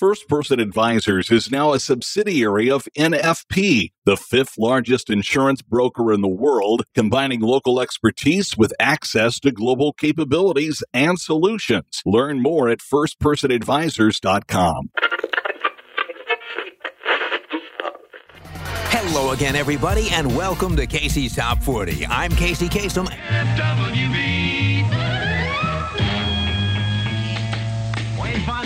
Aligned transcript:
First 0.00 0.28
Person 0.28 0.60
Advisors 0.60 1.30
is 1.30 1.50
now 1.50 1.74
a 1.74 1.78
subsidiary 1.78 2.70
of 2.70 2.88
NFP, 2.96 3.92
the 4.06 4.16
fifth 4.16 4.56
largest 4.56 5.10
insurance 5.10 5.60
broker 5.60 6.10
in 6.10 6.22
the 6.22 6.26
world, 6.26 6.84
combining 6.94 7.40
local 7.40 7.82
expertise 7.82 8.56
with 8.56 8.72
access 8.80 9.38
to 9.40 9.52
global 9.52 9.92
capabilities 9.92 10.82
and 10.94 11.20
solutions. 11.20 12.00
Learn 12.06 12.40
more 12.40 12.70
at 12.70 12.78
firstpersonadvisors.com. 12.78 14.90
Hello 18.88 19.32
again, 19.32 19.54
everybody, 19.54 20.08
and 20.12 20.34
welcome 20.34 20.76
to 20.76 20.86
Casey's 20.86 21.36
Top 21.36 21.62
40. 21.62 22.06
I'm 22.06 22.30
Casey 22.30 22.70
Kasem. 22.70 23.06
Wayne 23.06 24.39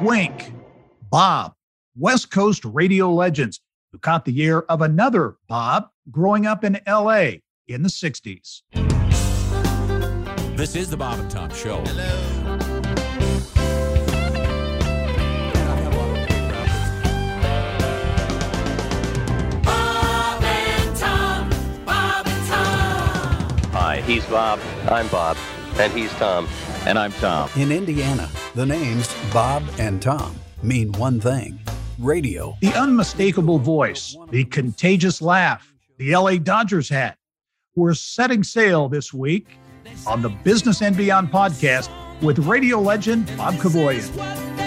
Wink, 0.00 0.52
Bob, 1.08 1.54
West 1.96 2.32
Coast 2.32 2.64
radio 2.64 3.12
legends 3.12 3.60
who 3.92 3.98
caught 3.98 4.24
the 4.24 4.40
ear 4.40 4.64
of 4.68 4.82
another 4.82 5.36
Bob 5.46 5.88
growing 6.10 6.46
up 6.46 6.64
in 6.64 6.80
LA 6.84 7.34
in 7.68 7.84
the 7.84 7.88
60s. 7.88 8.62
This 10.56 10.74
is 10.74 10.90
the 10.90 10.96
Bob 10.96 11.20
and 11.20 11.30
Tom 11.30 11.50
Show. 11.50 11.80
Hi, 11.86 12.43
he's 24.14 24.24
Bob. 24.26 24.60
I'm 24.88 25.08
Bob. 25.08 25.36
And 25.76 25.92
he's 25.92 26.12
Tom. 26.12 26.46
And 26.86 26.96
I'm 26.96 27.10
Tom. 27.14 27.50
In 27.56 27.72
Indiana, 27.72 28.30
the 28.54 28.64
names 28.64 29.12
Bob 29.32 29.64
and 29.78 30.00
Tom 30.00 30.36
mean 30.62 30.92
one 30.92 31.20
thing 31.20 31.58
radio. 31.98 32.56
The 32.60 32.72
unmistakable 32.74 33.58
voice, 33.58 34.16
the 34.30 34.44
contagious 34.44 35.20
laugh, 35.20 35.72
the 35.98 36.14
LA 36.14 36.36
Dodgers 36.36 36.88
hat. 36.88 37.18
We're 37.74 37.94
setting 37.94 38.44
sail 38.44 38.88
this 38.88 39.12
week 39.12 39.58
on 40.06 40.22
the 40.22 40.28
Business 40.28 40.80
and 40.80 40.96
Beyond 40.96 41.32
podcast 41.32 41.90
with 42.22 42.38
radio 42.38 42.80
legend 42.80 43.26
Bob 43.36 43.54
Kevoian. 43.54 44.63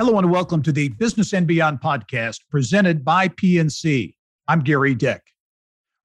Hello 0.00 0.16
and 0.16 0.30
welcome 0.30 0.62
to 0.62 0.72
the 0.72 0.88
Business 0.88 1.34
and 1.34 1.46
Beyond 1.46 1.82
podcast 1.82 2.40
presented 2.50 3.04
by 3.04 3.28
PNC. 3.28 4.14
I'm 4.48 4.60
Gary 4.60 4.94
Dick. 4.94 5.20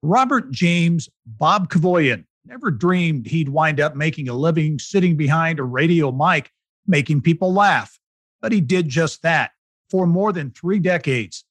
Robert 0.01 0.51
James 0.51 1.07
Bob 1.25 1.69
Kevoian 1.69 2.25
never 2.45 2.71
dreamed 2.71 3.25
he'd 3.25 3.47
wind 3.47 3.79
up 3.79 3.95
making 3.95 4.27
a 4.27 4.33
living 4.33 4.79
sitting 4.79 5.15
behind 5.15 5.59
a 5.59 5.63
radio 5.63 6.11
mic, 6.11 6.51
making 6.85 7.21
people 7.21 7.53
laugh. 7.53 7.97
But 8.41 8.51
he 8.51 8.59
did 8.59 8.89
just 8.89 9.21
that 9.21 9.51
for 9.89 10.05
more 10.05 10.33
than 10.33 10.51
three 10.51 10.79
decades. 10.79 11.45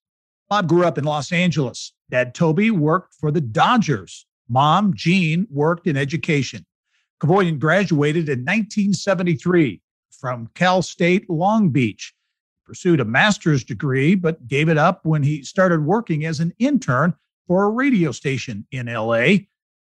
Bob 0.50 0.68
grew 0.68 0.84
up 0.84 0.98
in 0.98 1.04
Los 1.04 1.32
Angeles. 1.32 1.94
Dad 2.10 2.34
Toby 2.34 2.70
worked 2.70 3.14
for 3.14 3.30
the 3.30 3.40
Dodgers. 3.40 4.26
Mom, 4.50 4.92
Jean, 4.92 5.46
worked 5.50 5.86
in 5.86 5.96
education. 5.96 6.66
Kevoian 7.22 7.58
graduated 7.58 8.28
in 8.28 8.40
1973 8.40 9.80
from 10.10 10.50
Cal 10.54 10.82
State 10.82 11.30
Long 11.30 11.70
Beach 11.70 12.13
pursued 12.64 13.00
a 13.00 13.04
master's 13.04 13.64
degree, 13.64 14.14
but 14.14 14.46
gave 14.48 14.68
it 14.68 14.78
up 14.78 15.04
when 15.04 15.22
he 15.22 15.42
started 15.42 15.84
working 15.84 16.24
as 16.24 16.40
an 16.40 16.52
intern 16.58 17.14
for 17.46 17.64
a 17.64 17.70
radio 17.70 18.12
station 18.12 18.66
in 18.70 18.86
LA. 18.86 19.22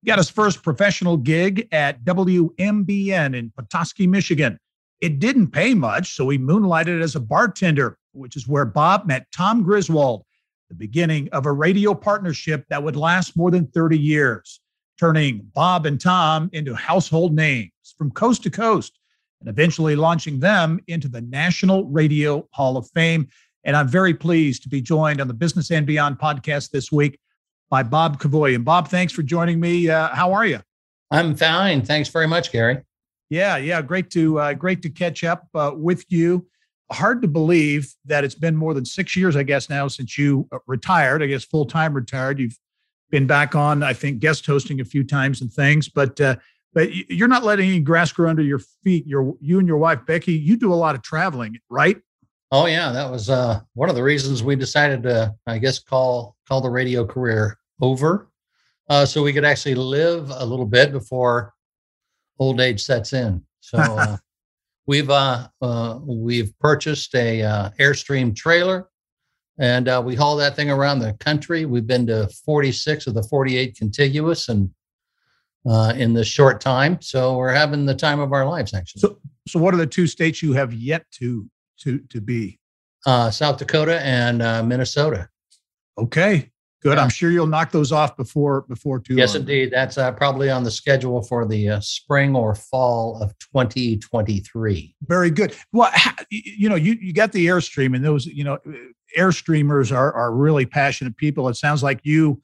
He 0.02 0.06
got 0.06 0.18
his 0.18 0.30
first 0.30 0.64
professional 0.64 1.18
gig 1.18 1.68
at 1.72 2.04
WMBN 2.04 3.36
in 3.36 3.52
Petoskey, 3.58 4.08
Michigan. 4.08 4.60
It 5.02 5.20
didn't 5.20 5.48
pay 5.48 5.74
much, 5.74 6.16
so 6.16 6.30
he 6.30 6.38
moonlighted 6.38 7.02
as 7.02 7.16
a 7.16 7.20
bartender, 7.20 7.98
which 8.14 8.36
is 8.36 8.48
where 8.48 8.66
Bob 8.66 9.08
met 9.08 9.28
Tom 9.36 9.64
Griswold, 9.64 10.24
the 10.70 10.76
beginning 10.76 11.30
of 11.32 11.46
a 11.46 11.52
radio 11.52 11.94
partnership 11.94 12.66
that 12.70 12.84
would 12.84 12.96
last 12.96 13.36
more 13.36 13.52
than 13.52 13.68
30 13.68 13.98
years, 13.98 14.62
turning 15.00 15.50
Bob 15.54 15.86
and 15.86 16.00
Tom 16.00 16.50
into 16.54 16.76
household 16.76 17.34
names 17.34 17.72
from 17.98 18.12
coast 18.12 18.44
to 18.44 18.50
coast 18.50 18.99
and 19.40 19.50
eventually 19.50 19.96
launching 19.96 20.40
them 20.40 20.80
into 20.88 21.08
the 21.08 21.22
National 21.22 21.86
Radio 21.86 22.48
Hall 22.52 22.78
of 22.78 22.90
Fame. 22.92 23.28
And 23.64 23.76
I'm 23.76 23.88
very 23.88 24.14
pleased 24.14 24.64
to 24.64 24.70
be 24.70 24.82
joined 24.82 25.22
on 25.22 25.28
the 25.28 25.34
Business 25.34 25.72
and 25.72 25.86
Beyond 25.86 26.20
podcast 26.20 26.72
this 26.72 26.92
week 26.92 27.20
by 27.70 27.84
Bob 27.84 28.20
Cavoy. 28.20 28.56
And 28.56 28.66
Bob, 28.66 28.88
thanks 28.88 29.14
for 29.14 29.22
joining 29.22 29.60
me. 29.60 29.90
Uh, 29.90 30.10
how 30.16 30.34
are 30.34 30.46
you? 30.46 30.60
I'm 31.12 31.36
fine. 31.36 31.82
Thanks 31.84 32.10
very 32.10 32.28
much, 32.28 32.52
Gary. 32.52 32.84
Yeah, 33.30 33.58
yeah, 33.58 33.82
great 33.82 34.10
to 34.12 34.40
uh, 34.40 34.54
great 34.54 34.82
to 34.82 34.90
catch 34.90 35.24
up 35.24 35.48
uh, 35.54 35.72
with 35.76 36.04
you. 36.10 36.48
Hard 36.92 37.22
to 37.22 37.28
believe 37.28 37.94
that 38.06 38.24
it's 38.24 38.36
been 38.36 38.56
more 38.56 38.74
than 38.74 38.86
six 38.86 39.16
years, 39.16 39.36
I 39.36 39.44
guess, 39.44 39.70
now 39.70 39.88
since 39.88 40.18
you 40.18 40.48
uh, 40.52 40.58
retired. 40.66 41.22
I 41.22 41.28
guess 41.28 41.44
full 41.44 41.66
time 41.66 41.94
retired. 41.94 42.40
You've 42.40 42.58
been 43.12 43.28
back 43.28 43.56
on, 43.56 43.84
I 43.84 43.94
think, 43.94 44.20
guest 44.20 44.46
hosting 44.46 44.82
a 44.82 44.86
few 44.86 45.04
times 45.04 45.42
and 45.42 45.52
things, 45.52 45.90
but 45.90 46.20
uh, 46.20 46.38
but 46.74 46.94
you're 46.94 47.28
not 47.28 47.44
letting 47.44 47.70
any 47.70 47.80
grass 47.80 48.12
grow 48.12 48.30
under 48.30 48.44
your 48.44 48.60
feet. 48.84 49.06
You're 49.08 49.34
you 49.40 49.60
and 49.60 49.68
your 49.68 49.78
wife 49.78 50.00
Becky. 50.06 50.34
You 50.34 50.58
do 50.58 50.74
a 50.74 50.76
lot 50.76 50.96
of 50.96 51.02
traveling, 51.02 51.58
right? 51.70 51.98
Oh 52.52 52.66
yeah, 52.66 52.92
that 52.92 53.10
was 53.10 53.30
uh, 53.30 53.62
one 53.74 53.90
of 53.90 53.96
the 53.96 54.04
reasons 54.04 54.44
we 54.44 54.56
decided 54.56 55.04
to, 55.04 55.36
I 55.46 55.60
guess, 55.60 55.80
call 55.80 56.36
call 56.48 56.62
the 56.62 56.70
radio 56.70 57.06
career 57.06 57.58
over, 57.82 58.30
uh, 58.90 59.06
so 59.06 59.24
we 59.24 59.34
could 59.34 59.46
actually 59.46 59.76
live 59.76 60.32
a 60.34 60.46
little 60.46 60.66
bit 60.66 60.92
before 60.92 61.54
old 62.40 62.60
age 62.60 62.84
sets 62.84 63.14
in. 63.14 63.44
So 63.60 63.78
uh, 63.80 64.18
we've 64.88 65.10
uh, 65.10 65.48
uh, 65.62 66.00
we've 66.02 66.58
purchased 66.60 67.14
a 67.16 67.44
uh, 67.44 67.70
airstream 67.80 68.36
trailer, 68.36 68.90
and 69.60 69.88
uh, 69.88 70.02
we 70.04 70.16
haul 70.16 70.36
that 70.38 70.56
thing 70.56 70.72
around 70.72 71.00
the 71.00 71.14
country. 71.14 71.66
We've 71.66 71.86
been 71.86 72.08
to 72.08 72.28
46 72.46 73.08
of 73.08 73.14
the 73.14 73.24
48 73.24 73.78
contiguous, 73.78 74.50
and 74.50 74.72
uh, 75.68 75.94
in 75.96 76.14
this 76.14 76.28
short 76.28 76.62
time. 76.62 77.02
So 77.02 77.38
we're 77.38 77.54
having 77.54 77.86
the 77.86 77.96
time 77.96 78.20
of 78.20 78.34
our 78.34 78.46
lives, 78.46 78.74
actually. 78.74 79.02
So, 79.02 79.20
so 79.48 79.60
what 79.60 79.74
are 79.74 79.78
the 79.78 79.88
two 79.88 80.08
states 80.08 80.42
you 80.42 80.54
have 80.54 80.74
yet 80.74 81.06
to 81.14 81.50
to 81.82 82.00
to 82.00 82.22
be? 82.22 82.60
Uh, 83.06 83.32
South 83.32 83.58
Dakota 83.58 84.02
and 84.02 84.42
uh, 84.42 84.62
Minnesota. 84.64 85.30
Okay, 85.98 86.52
good. 86.84 86.98
Yeah. 86.98 87.04
I'm 87.04 87.10
sure 87.10 87.32
you'll 87.32 87.48
knock 87.48 87.72
those 87.72 87.92
off 87.92 88.16
before 88.18 88.62
before 88.64 89.00
too 89.00 89.16
Yes, 89.16 89.34
long. 89.34 89.42
indeed. 89.42 89.72
That's 89.72 89.98
uh, 89.98 90.12
probably 90.12 90.50
on 90.50 90.64
the 90.64 90.72
schedule 90.72 91.22
for 91.24 91.46
the 91.46 91.70
uh, 91.70 91.80
spring 91.80 92.36
or 92.36 92.56
fall 92.56 93.22
of 93.22 93.38
2023. 93.40 94.96
Very 95.08 95.32
good. 95.32 95.56
Well, 95.72 95.92
you 96.30 96.70
know, 96.70 96.76
you 96.76 96.94
you 97.02 97.14
got 97.14 97.32
the 97.32 97.48
airstream, 97.48 97.96
and 97.96 98.04
those 98.04 98.26
you 98.26 98.44
know, 98.44 98.60
airstreamers 99.18 99.96
are 99.96 100.14
are 100.14 100.34
really 100.34 100.66
passionate 100.66 101.18
people. 101.18 101.48
It 101.50 101.56
sounds 101.56 101.84
like 101.84 102.02
you 102.04 102.42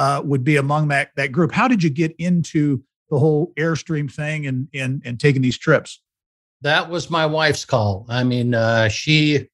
uh, 0.00 0.22
would 0.24 0.42
be 0.42 0.56
among 0.56 0.88
that 0.88 1.10
that 1.16 1.30
group. 1.30 1.52
How 1.52 1.68
did 1.68 1.82
you 1.82 1.90
get 1.90 2.14
into 2.18 2.82
the 3.10 3.18
whole 3.18 3.52
airstream 3.58 4.10
thing 4.10 4.46
and 4.46 4.66
and 4.72 5.02
and 5.04 5.20
taking 5.20 5.42
these 5.42 5.58
trips? 5.58 6.00
That 6.62 6.88
was 6.88 7.10
my 7.10 7.26
wife's 7.26 7.66
call. 7.66 8.06
I 8.08 8.24
mean, 8.24 8.54
uh, 8.54 8.88
she 8.88 9.50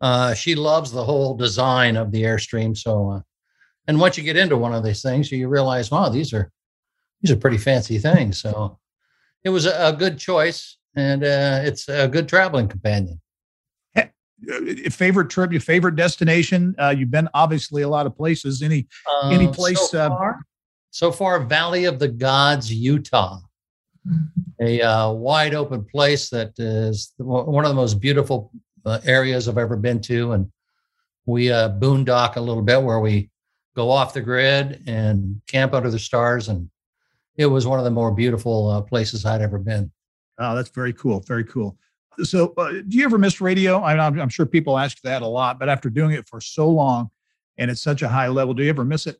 uh, 0.00 0.32
she 0.32 0.54
loves 0.54 0.90
the 0.90 1.04
whole 1.04 1.34
design 1.34 1.96
of 1.96 2.12
the 2.12 2.22
airstream. 2.22 2.74
So, 2.74 3.10
uh, 3.10 3.20
and 3.86 4.00
once 4.00 4.16
you 4.16 4.24
get 4.24 4.38
into 4.38 4.56
one 4.56 4.74
of 4.74 4.84
these 4.84 5.02
things, 5.02 5.30
you 5.30 5.48
realize, 5.48 5.90
wow, 5.90 6.08
these 6.08 6.32
are 6.32 6.50
these 7.20 7.30
are 7.30 7.36
pretty 7.36 7.58
fancy 7.58 7.98
things. 7.98 8.40
So, 8.40 8.78
it 9.44 9.50
was 9.50 9.66
a, 9.66 9.88
a 9.88 9.92
good 9.92 10.18
choice, 10.18 10.78
and 10.96 11.22
uh, 11.22 11.60
it's 11.62 11.90
a 11.90 12.08
good 12.08 12.26
traveling 12.26 12.68
companion. 12.68 13.20
Uh, 14.50 14.90
favorite 14.90 15.30
trip, 15.30 15.52
your 15.52 15.60
favorite 15.60 15.96
destination? 15.96 16.74
Uh, 16.78 16.94
you've 16.96 17.10
been 17.10 17.28
obviously 17.34 17.82
a 17.82 17.88
lot 17.88 18.06
of 18.06 18.16
places. 18.16 18.62
Any 18.62 18.86
any 19.24 19.46
Um, 19.46 19.52
place? 19.52 19.90
So 19.90 20.00
uh, 20.00 20.08
far, 20.08 20.46
so 20.90 21.12
far, 21.12 21.40
Valley 21.40 21.84
of 21.84 21.98
the 21.98 22.08
Gods, 22.08 22.72
Utah, 22.72 23.40
a 24.60 24.80
uh, 24.80 25.10
wide 25.10 25.54
open 25.54 25.84
place 25.84 26.30
that 26.30 26.52
is 26.58 27.12
one 27.18 27.64
of 27.64 27.70
the 27.70 27.74
most 27.74 28.00
beautiful 28.00 28.50
uh, 28.84 29.00
areas 29.04 29.48
I've 29.48 29.58
ever 29.58 29.76
been 29.76 30.00
to, 30.02 30.32
and 30.32 30.50
we 31.26 31.50
uh, 31.50 31.70
boondock 31.70 32.36
a 32.36 32.40
little 32.40 32.62
bit 32.62 32.82
where 32.82 33.00
we 33.00 33.30
go 33.74 33.90
off 33.90 34.14
the 34.14 34.20
grid 34.20 34.82
and 34.86 35.40
camp 35.46 35.74
under 35.74 35.90
the 35.90 35.98
stars, 35.98 36.48
and 36.48 36.70
it 37.36 37.46
was 37.46 37.66
one 37.66 37.78
of 37.78 37.84
the 37.84 37.90
more 37.90 38.12
beautiful 38.12 38.70
uh, 38.70 38.80
places 38.82 39.24
I'd 39.24 39.42
ever 39.42 39.58
been. 39.58 39.90
Oh, 40.38 40.54
that's 40.54 40.68
very 40.68 40.92
cool. 40.92 41.20
Very 41.20 41.44
cool. 41.44 41.76
So, 42.22 42.54
uh, 42.56 42.70
do 42.70 42.96
you 42.96 43.04
ever 43.04 43.18
miss 43.18 43.40
radio? 43.40 43.78
I, 43.80 43.92
I'm, 44.06 44.18
I'm 44.20 44.28
sure 44.28 44.46
people 44.46 44.78
ask 44.78 45.00
that 45.02 45.22
a 45.22 45.26
lot, 45.26 45.58
but 45.58 45.68
after 45.68 45.90
doing 45.90 46.12
it 46.12 46.28
for 46.28 46.40
so 46.40 46.68
long 46.68 47.10
and 47.58 47.70
at 47.70 47.78
such 47.78 48.02
a 48.02 48.08
high 48.08 48.28
level, 48.28 48.54
do 48.54 48.62
you 48.62 48.70
ever 48.70 48.84
miss 48.84 49.06
it? 49.06 49.16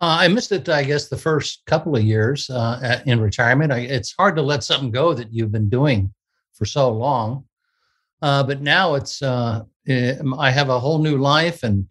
Uh, 0.00 0.16
I 0.20 0.28
missed 0.28 0.50
it, 0.52 0.68
I 0.68 0.82
guess, 0.82 1.08
the 1.08 1.16
first 1.16 1.62
couple 1.66 1.94
of 1.96 2.02
years 2.02 2.50
uh, 2.50 3.00
in 3.06 3.20
retirement. 3.20 3.72
I, 3.72 3.80
it's 3.80 4.14
hard 4.18 4.34
to 4.36 4.42
let 4.42 4.64
something 4.64 4.90
go 4.90 5.14
that 5.14 5.32
you've 5.32 5.52
been 5.52 5.68
doing 5.68 6.12
for 6.54 6.64
so 6.64 6.90
long. 6.90 7.44
Uh, 8.20 8.42
but 8.42 8.60
now 8.62 8.94
it's 8.94 9.22
uh, 9.22 9.62
eh, 9.88 10.16
I 10.38 10.50
have 10.50 10.68
a 10.70 10.78
whole 10.80 10.98
new 10.98 11.18
life, 11.18 11.62
and 11.62 11.86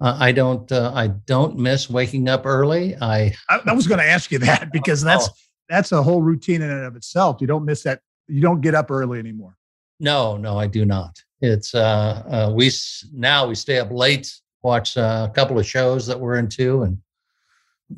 uh, 0.00 0.16
I 0.20 0.30
don't 0.32 0.70
uh, 0.70 0.92
I 0.94 1.08
don't 1.08 1.56
miss 1.58 1.88
waking 1.90 2.28
up 2.28 2.44
early. 2.46 2.96
I 3.00 3.34
I, 3.48 3.60
I 3.66 3.72
was 3.72 3.86
going 3.86 3.98
to 4.00 4.06
ask 4.06 4.30
you 4.30 4.38
that 4.40 4.70
because 4.72 5.02
that's 5.02 5.28
Oh. 5.28 5.32
that's 5.68 5.92
a 5.92 6.02
whole 6.02 6.22
routine 6.22 6.62
in 6.62 6.70
and 6.70 6.84
of 6.84 6.96
itself. 6.96 7.38
You 7.40 7.46
don't 7.46 7.64
miss 7.64 7.82
that. 7.84 8.00
You 8.28 8.40
don't 8.40 8.60
get 8.60 8.74
up 8.74 8.90
early 8.90 9.18
anymore. 9.18 9.56
No 10.04 10.36
no 10.36 10.58
I 10.58 10.66
do 10.66 10.84
not. 10.84 11.18
It's 11.40 11.74
uh, 11.74 12.22
uh, 12.28 12.52
we 12.54 12.70
now 13.12 13.46
we 13.48 13.54
stay 13.54 13.78
up 13.78 13.90
late, 13.90 14.32
watch 14.62 14.96
uh, 14.96 15.28
a 15.28 15.34
couple 15.34 15.58
of 15.58 15.66
shows 15.66 16.06
that 16.06 16.18
we're 16.18 16.36
into, 16.36 16.82
and 16.82 16.98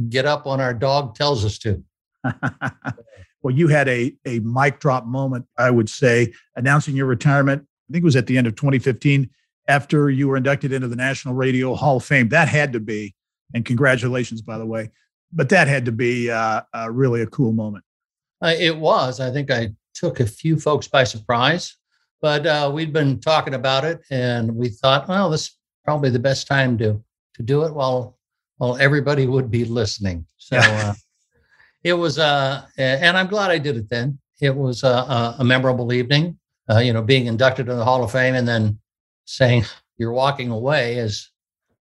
get 0.08 0.25
up 0.25 0.47
when 0.47 0.61
our 0.61 0.73
dog 0.73 1.14
tells 1.14 1.44
us 1.44 1.58
to. 1.58 1.82
well, 3.43 3.55
you 3.55 3.69
had 3.69 3.88
a 3.88 4.14
a 4.25 4.38
mic 4.41 4.81
drop 4.81 5.05
moment, 5.05 5.47
I 5.58 5.70
would 5.70 5.91
say, 5.91 6.32
announcing 6.56 6.97
your 6.97 7.06
retirement. 7.06 7.67
I 7.88 7.93
think 7.93 8.03
it 8.03 8.06
was 8.06 8.17
at 8.17 8.26
the 8.26 8.38
end 8.38 8.47
of 8.47 8.56
2015 8.56 9.31
after 9.69 10.11
you 10.11 10.29
were 10.29 10.37
inducted 10.37 10.73
into 10.73 10.88
the 10.88 10.97
National 10.97 11.35
Radio 11.35 11.75
Hall 11.75 11.99
of 11.99 12.05
Fame. 12.05 12.29
That 12.31 12.49
had 12.49 12.73
to 12.73 12.81
be, 12.81 13.14
and 13.55 13.64
congratulations, 13.64 14.43
by 14.43 14.58
the 14.58 14.67
way. 14.67 14.91
But 15.32 15.49
that 15.50 15.69
had 15.69 15.85
to 15.85 15.93
be 15.93 16.31
uh, 16.31 16.62
uh, 16.75 16.91
really 16.91 17.23
a 17.23 17.26
cool 17.26 17.53
moment. 17.53 17.85
Uh, 18.43 18.55
it 18.58 18.76
was. 18.76 19.20
I 19.20 19.31
think 19.31 19.50
I 19.50 19.73
took 19.94 20.20
a 20.20 20.26
few 20.26 20.58
folks 20.58 20.88
by 20.88 21.05
surprise, 21.05 21.76
but 22.21 22.47
uh, 22.47 22.71
we'd 22.73 22.93
been 22.93 23.21
talking 23.21 23.55
about 23.55 23.85
it, 23.85 24.01
and 24.11 24.55
we 24.55 24.69
thought, 24.69 25.09
well, 25.09 25.31
this 25.31 25.43
is 25.43 25.57
probably 25.85 26.11
the 26.11 26.19
best 26.19 26.47
time 26.47 26.77
to 26.79 27.03
to 27.35 27.43
do 27.43 27.65
it 27.65 27.75
while 27.75 28.17
while 28.59 28.77
everybody 28.79 29.27
would 29.27 29.51
be 29.51 29.65
listening. 29.67 30.25
So 30.39 30.57
uh, 30.57 30.95
it 31.85 31.93
was, 31.93 32.19
uh, 32.19 32.63
a- 32.79 32.81
and 32.81 33.17
I'm 33.19 33.27
glad 33.27 33.51
I 33.51 33.59
did 33.59 33.77
it 33.77 33.91
then. 33.91 34.19
It 34.41 34.55
was 34.57 34.83
uh, 34.83 35.35
a, 35.39 35.43
a 35.43 35.45
memorable 35.45 35.93
evening. 35.93 36.39
Uh, 36.71 36.79
you 36.79 36.93
know, 36.93 37.03
being 37.03 37.27
inducted 37.27 37.69
in 37.69 37.77
the 37.77 37.85
Hall 37.85 38.03
of 38.03 38.11
Fame 38.11 38.35
and 38.35 38.49
then 38.49 38.79
saying 39.27 39.65
you're 39.99 40.13
walking 40.13 40.51
away 40.51 40.97
is 40.97 41.31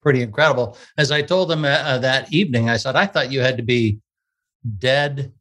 pretty 0.02 0.22
incredible. 0.22 0.78
As 0.98 1.12
I 1.12 1.22
told 1.22 1.50
them 1.50 1.66
uh, 1.66 1.70
uh, 1.70 1.98
that 2.00 2.32
evening, 2.34 2.70
I 2.70 2.78
said, 2.78 2.96
I 2.96 3.06
thought 3.06 3.32
you 3.32 3.42
had 3.42 3.58
to 3.58 3.64
be 3.64 4.00
dead 4.80 5.32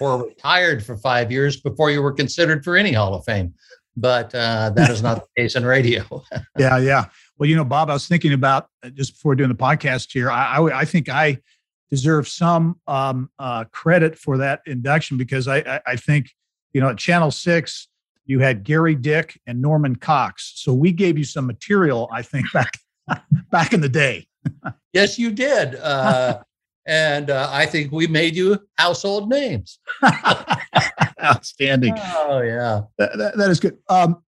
or 0.00 0.24
retired 0.26 0.82
for 0.82 0.96
five 0.96 1.30
years 1.30 1.60
before 1.60 1.90
you 1.90 2.02
were 2.02 2.12
considered 2.12 2.64
for 2.64 2.76
any 2.76 2.92
Hall 2.92 3.14
of 3.14 3.24
Fame. 3.24 3.54
But 3.96 4.34
uh, 4.34 4.70
that 4.70 4.90
is 4.90 5.02
not 5.02 5.22
the 5.22 5.28
case 5.42 5.56
in 5.56 5.64
radio. 5.64 6.04
Yeah, 6.58 6.78
yeah. 6.78 7.06
Well, 7.38 7.48
you 7.48 7.56
know, 7.56 7.64
Bob, 7.64 7.90
I 7.90 7.94
was 7.94 8.06
thinking 8.06 8.32
about 8.32 8.68
uh, 8.84 8.90
just 8.90 9.14
before 9.14 9.34
doing 9.34 9.48
the 9.48 9.56
podcast 9.56 10.12
here. 10.12 10.30
I, 10.30 10.56
I, 10.56 10.80
I 10.80 10.84
think 10.84 11.08
I 11.08 11.38
deserve 11.90 12.28
some 12.28 12.80
um, 12.86 13.30
uh, 13.38 13.64
credit 13.72 14.16
for 14.16 14.38
that 14.38 14.62
induction 14.66 15.16
because 15.16 15.48
I, 15.48 15.58
I, 15.58 15.80
I 15.86 15.96
think, 15.96 16.30
you 16.72 16.80
know, 16.80 16.88
at 16.90 16.98
Channel 16.98 17.30
Six, 17.30 17.88
you 18.24 18.40
had 18.40 18.64
Gary 18.64 18.94
Dick 18.94 19.40
and 19.46 19.60
Norman 19.60 19.96
Cox. 19.96 20.52
So 20.56 20.72
we 20.72 20.92
gave 20.92 21.18
you 21.18 21.24
some 21.24 21.46
material, 21.46 22.08
I 22.12 22.22
think, 22.22 22.46
back 22.52 22.78
back 23.50 23.72
in 23.72 23.80
the 23.80 23.88
day. 23.88 24.26
yes, 24.92 25.18
you 25.18 25.30
did. 25.30 25.74
Uh, 25.76 26.42
and 26.86 27.30
uh, 27.30 27.48
I 27.50 27.66
think 27.66 27.92
we 27.92 28.06
made 28.06 28.36
you 28.36 28.58
household 28.76 29.28
names. 29.28 29.78
Outstanding. 31.60 31.94
Oh, 31.98 32.40
yeah. 32.40 32.82
That, 32.98 33.16
that- 33.18 33.36
that 33.36 33.50
is 33.50 33.60
good. 33.60 33.78
Um, 33.88 34.22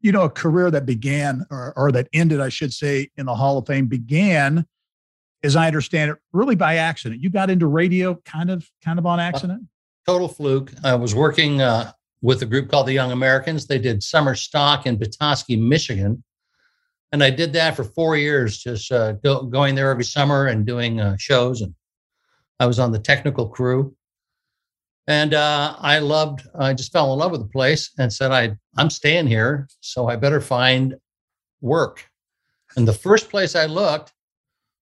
you 0.00 0.12
know, 0.12 0.22
a 0.24 0.30
career 0.30 0.70
that 0.70 0.86
began 0.86 1.46
or, 1.50 1.72
or 1.76 1.90
that 1.92 2.08
ended, 2.12 2.40
I 2.40 2.48
should 2.50 2.72
say, 2.72 3.10
in 3.16 3.26
the 3.26 3.34
Hall 3.34 3.58
of 3.58 3.66
Fame 3.66 3.86
began, 3.86 4.66
as 5.42 5.56
I 5.56 5.66
understand 5.66 6.10
it, 6.12 6.18
really 6.32 6.54
by 6.54 6.76
accident. 6.76 7.22
You 7.22 7.30
got 7.30 7.50
into 7.50 7.66
radio 7.66 8.14
kind 8.24 8.50
of, 8.50 8.70
kind 8.84 8.98
of 8.98 9.06
on 9.06 9.18
accident. 9.18 9.62
Total 10.06 10.28
fluke. 10.28 10.72
I 10.84 10.94
was 10.94 11.14
working 11.14 11.60
uh, 11.62 11.92
with 12.20 12.42
a 12.42 12.46
group 12.46 12.70
called 12.70 12.86
the 12.86 12.92
Young 12.92 13.10
Americans. 13.10 13.66
They 13.66 13.78
did 13.78 14.02
summer 14.02 14.34
stock 14.34 14.86
in 14.86 14.98
Petoskey, 14.98 15.56
Michigan. 15.56 16.22
And 17.10 17.24
I 17.24 17.30
did 17.30 17.52
that 17.54 17.74
for 17.74 17.82
four 17.82 18.16
years, 18.16 18.58
just 18.58 18.92
uh, 18.92 19.12
go, 19.12 19.42
going 19.44 19.74
there 19.74 19.90
every 19.90 20.04
summer 20.04 20.46
and 20.46 20.66
doing 20.66 21.00
uh, 21.00 21.16
shows. 21.18 21.62
And 21.62 21.74
I 22.60 22.66
was 22.66 22.78
on 22.78 22.92
the 22.92 22.98
technical 22.98 23.48
crew. 23.48 23.95
And 25.08 25.34
uh, 25.34 25.76
I 25.78 26.00
loved, 26.00 26.42
I 26.58 26.74
just 26.74 26.92
fell 26.92 27.12
in 27.12 27.18
love 27.18 27.30
with 27.30 27.40
the 27.40 27.48
place 27.48 27.90
and 27.98 28.12
said, 28.12 28.32
I, 28.32 28.56
I'm 28.76 28.90
staying 28.90 29.28
here, 29.28 29.68
so 29.80 30.08
I 30.08 30.16
better 30.16 30.40
find 30.40 30.96
work. 31.60 32.04
And 32.76 32.86
the 32.86 32.92
first 32.92 33.30
place 33.30 33.54
I 33.54 33.66
looked 33.66 34.12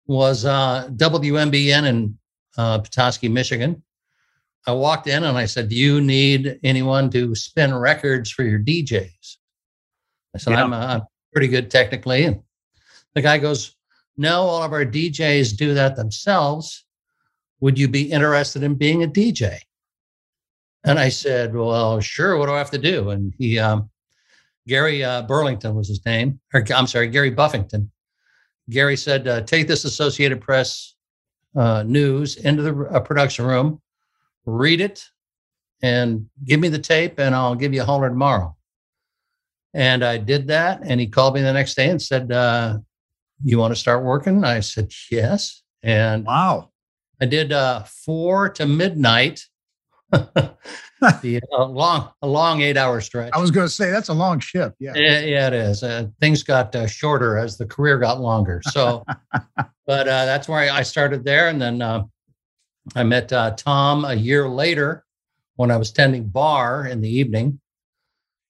was 0.06 0.44
uh, 0.44 0.88
WMBN 0.96 1.84
in 1.86 2.18
uh, 2.56 2.78
Petoskey, 2.78 3.28
Michigan. 3.28 3.82
I 4.66 4.72
walked 4.72 5.06
in 5.06 5.24
and 5.24 5.36
I 5.36 5.44
said, 5.44 5.68
Do 5.68 5.76
you 5.76 6.00
need 6.00 6.58
anyone 6.64 7.10
to 7.10 7.34
spin 7.34 7.74
records 7.74 8.30
for 8.30 8.44
your 8.44 8.58
DJs? 8.58 9.36
I 10.34 10.38
said, 10.38 10.52
Yeah. 10.52 10.64
I'm, 10.64 10.72
uh, 10.72 10.86
I'm 10.86 11.02
pretty 11.32 11.48
good 11.48 11.70
technically. 11.70 12.24
And 12.24 12.40
the 13.14 13.20
guy 13.20 13.38
goes, 13.38 13.76
No, 14.16 14.40
all 14.42 14.62
of 14.62 14.72
our 14.72 14.86
DJs 14.86 15.56
do 15.56 15.74
that 15.74 15.96
themselves. 15.96 16.84
Would 17.60 17.78
you 17.78 17.88
be 17.88 18.10
interested 18.10 18.62
in 18.62 18.74
being 18.74 19.04
a 19.04 19.06
DJ? 19.06 19.58
And 20.84 20.98
I 20.98 21.08
said, 21.08 21.54
Well, 21.54 22.00
sure. 22.00 22.36
What 22.36 22.46
do 22.46 22.52
I 22.52 22.58
have 22.58 22.70
to 22.72 22.78
do? 22.78 23.10
And 23.10 23.32
he, 23.38 23.58
um, 23.58 23.90
Gary 24.66 25.04
uh, 25.04 25.22
Burlington 25.22 25.74
was 25.74 25.88
his 25.88 26.04
name, 26.06 26.40
or 26.52 26.64
I'm 26.74 26.86
sorry, 26.86 27.08
Gary 27.08 27.30
Buffington. 27.30 27.90
Gary 28.70 28.96
said, 28.96 29.28
uh, 29.28 29.42
Take 29.42 29.66
this 29.68 29.84
Associated 29.84 30.40
Press 30.40 30.94
uh, 31.56 31.82
news 31.82 32.36
into 32.36 32.62
the 32.62 32.74
uh, 32.86 33.00
production 33.00 33.44
room, 33.46 33.80
read 34.46 34.80
it, 34.80 35.04
and 35.82 36.26
give 36.44 36.60
me 36.60 36.68
the 36.68 36.78
tape, 36.78 37.18
and 37.18 37.34
I'll 37.34 37.54
give 37.54 37.74
you 37.74 37.82
a 37.82 37.84
holler 37.84 38.08
tomorrow. 38.08 38.56
And 39.74 40.04
I 40.04 40.18
did 40.18 40.46
that. 40.48 40.80
And 40.84 41.00
he 41.00 41.06
called 41.06 41.34
me 41.34 41.42
the 41.42 41.52
next 41.52 41.74
day 41.74 41.90
and 41.90 42.00
said, 42.00 42.30
uh, 42.32 42.78
You 43.42 43.58
want 43.58 43.72
to 43.72 43.80
start 43.80 44.04
working? 44.04 44.44
I 44.44 44.60
said, 44.60 44.92
Yes. 45.10 45.62
And 45.82 46.24
Wow. 46.24 46.70
I 47.20 47.26
did 47.26 47.52
uh, 47.52 47.84
four 47.84 48.48
to 48.50 48.66
midnight, 48.66 49.44
the 51.22 51.40
uh, 51.52 51.64
long, 51.66 52.10
a 52.22 52.26
long 52.26 52.62
eight 52.62 52.76
hour 52.76 53.00
stretch. 53.00 53.32
I 53.32 53.40
was 53.40 53.50
going 53.50 53.66
to 53.66 53.72
say 53.72 53.90
that's 53.90 54.08
a 54.08 54.14
long 54.14 54.38
shift. 54.40 54.76
Yeah. 54.78 54.92
Yeah, 54.94 55.20
yeah, 55.20 55.46
it 55.48 55.54
is. 55.54 55.82
Uh, 55.82 56.06
things 56.20 56.42
got 56.42 56.74
uh, 56.74 56.86
shorter 56.86 57.38
as 57.38 57.56
the 57.56 57.66
career 57.66 57.98
got 57.98 58.20
longer. 58.20 58.62
So, 58.70 59.04
but 59.86 60.08
uh, 60.08 60.24
that's 60.24 60.48
where 60.48 60.60
I 60.60 60.78
I 60.78 60.82
started 60.82 61.24
there, 61.24 61.48
and 61.48 61.60
then 61.60 61.82
uh, 61.82 62.04
I 62.94 63.02
met 63.02 63.32
uh, 63.32 63.52
Tom 63.52 64.04
a 64.04 64.14
year 64.14 64.48
later 64.48 65.04
when 65.56 65.70
I 65.70 65.76
was 65.76 65.92
tending 65.92 66.24
bar 66.24 66.86
in 66.86 67.00
the 67.00 67.08
evening. 67.08 67.60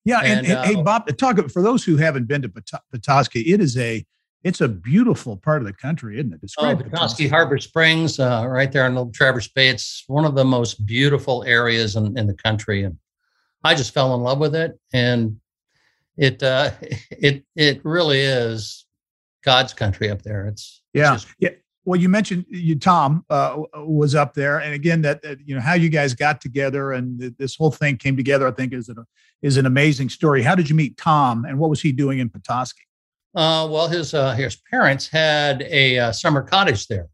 Yeah. 0.05 0.21
And, 0.21 0.47
And, 0.47 0.67
hey, 0.67 0.83
Bob, 0.83 1.07
talk 1.17 1.39
for 1.51 1.63
those 1.63 1.85
who 1.85 1.97
haven't 1.97 2.27
been 2.27 2.43
to 2.43 2.53
Petoskey, 2.93 3.41
it 3.53 3.61
is 3.61 3.77
a, 3.79 4.05
it's 4.45 4.61
a 4.61 4.69
beautiful 4.69 5.37
part 5.37 5.63
of 5.63 5.67
the 5.67 5.73
country, 5.73 6.19
isn't 6.21 6.33
it? 6.35 6.41
Oh, 6.59 6.77
Petoskey 6.77 7.27
Harbor 7.29 7.59
Springs, 7.59 8.21
uh, 8.21 8.45
right 8.47 8.71
there 8.71 8.87
in 8.87 8.95
Little 8.95 9.11
Traverse 9.11 9.49
Bay. 9.49 9.69
It's 9.69 10.05
one 10.07 10.25
of 10.25 10.35
the 10.35 10.45
most 10.45 10.85
beautiful 10.87 11.43
areas 11.45 11.97
in, 11.97 12.17
in 12.19 12.27
the 12.27 12.35
country, 12.35 12.85
and 12.85 12.97
I 13.65 13.75
just 13.75 13.93
fell 13.95 14.15
in 14.15 14.21
love 14.21 14.39
with 14.39 14.55
it. 14.55 14.79
And 14.93 15.41
it 16.17 16.43
uh, 16.43 16.71
it 17.11 17.45
it 17.57 17.81
really 17.85 18.21
is 18.21 18.87
God's 19.45 19.73
country 19.73 20.11
up 20.11 20.23
there. 20.23 20.47
It's 20.47 20.83
it's 20.93 21.01
Yeah. 21.01 21.15
just- 21.15 21.29
Yeah. 21.41 21.51
Well, 21.87 22.01
you 22.01 22.09
mentioned 22.09 22.47
you, 22.49 22.79
Tom, 22.79 23.27
uh, 23.29 23.59
was 23.77 24.15
up 24.15 24.33
there, 24.33 24.59
and 24.59 24.73
again, 24.73 25.03
that, 25.03 25.21
that 25.21 25.39
you 25.47 25.55
know 25.55 25.61
how 25.61 25.75
you 25.75 25.91
guys 25.91 26.15
got 26.15 26.41
together 26.41 26.93
and 26.93 27.21
th- 27.21 27.35
this 27.39 27.57
whole 27.57 27.71
thing 27.71 27.99
came 27.99 28.17
together. 28.17 28.49
I 28.49 28.53
think 28.53 28.73
is 28.73 28.89
an 28.89 29.05
is 29.43 29.59
an 29.59 29.67
amazing 29.67 30.09
story. 30.09 30.41
How 30.43 30.55
did 30.55 30.71
you 30.71 30.75
meet 30.75 30.97
Tom, 30.97 31.45
and 31.45 31.59
what 31.59 31.69
was 31.69 31.83
he 31.83 31.93
doing 31.93 32.21
in 32.21 32.31
Petoskey? 32.31 32.85
Uh, 33.35 33.67
well, 33.71 33.89
his 33.89 34.15
uh, 34.15 34.33
his 34.35 34.57
parents 34.71 35.09
had 35.09 35.63
a 35.63 35.99
uh, 35.99 36.13
summer 36.13 36.43
cottage 36.43 36.87
there, 36.87 37.09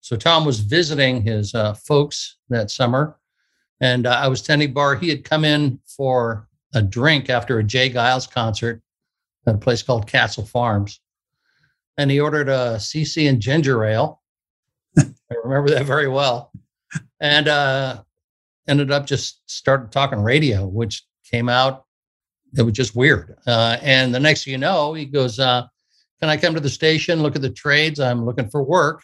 so 0.00 0.16
Tom 0.16 0.44
was 0.44 0.60
visiting 0.60 1.22
his 1.22 1.54
uh, 1.54 1.72
folks 1.74 2.36
that 2.50 2.70
summer, 2.70 3.16
and 3.80 4.06
uh, 4.06 4.10
I 4.10 4.28
was 4.28 4.42
tending 4.42 4.72
bar. 4.72 4.96
He 4.96 5.08
had 5.08 5.24
come 5.24 5.44
in 5.44 5.80
for 5.86 6.48
a 6.74 6.82
drink 6.82 7.30
after 7.30 7.58
a 7.58 7.64
J. 7.64 7.90
Geils 7.90 8.30
concert 8.30 8.82
at 9.46 9.54
a 9.54 9.58
place 9.58 9.82
called 9.82 10.06
Castle 10.06 10.44
Farms. 10.44 11.00
And 11.98 12.10
he 12.10 12.20
ordered 12.20 12.48
a 12.48 12.76
CC 12.76 13.28
and 13.28 13.40
ginger 13.40 13.84
ale. 13.84 14.22
I 14.98 15.34
remember 15.44 15.70
that 15.70 15.84
very 15.84 16.08
well. 16.08 16.52
And 17.20 17.48
uh, 17.48 18.02
ended 18.66 18.90
up 18.90 19.06
just 19.06 19.48
started 19.50 19.92
talking 19.92 20.22
radio, 20.22 20.66
which 20.66 21.04
came 21.30 21.48
out. 21.48 21.84
It 22.56 22.62
was 22.62 22.74
just 22.74 22.94
weird. 22.94 23.36
Uh, 23.46 23.78
and 23.80 24.14
the 24.14 24.20
next 24.20 24.44
thing 24.44 24.52
you 24.52 24.58
know, 24.58 24.94
he 24.94 25.04
goes, 25.04 25.38
uh, 25.38 25.66
Can 26.20 26.28
I 26.28 26.36
come 26.36 26.54
to 26.54 26.60
the 26.60 26.68
station, 26.68 27.22
look 27.22 27.36
at 27.36 27.42
the 27.42 27.50
trades? 27.50 28.00
I'm 28.00 28.24
looking 28.24 28.48
for 28.48 28.62
work. 28.62 29.02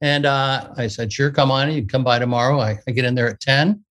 And 0.00 0.26
uh, 0.26 0.72
I 0.76 0.86
said, 0.86 1.12
Sure, 1.12 1.30
come 1.30 1.50
on. 1.50 1.72
You 1.72 1.86
come 1.86 2.04
by 2.04 2.18
tomorrow. 2.18 2.60
I, 2.60 2.78
I 2.86 2.90
get 2.90 3.04
in 3.04 3.14
there 3.14 3.28
at 3.28 3.40
10. 3.40 3.84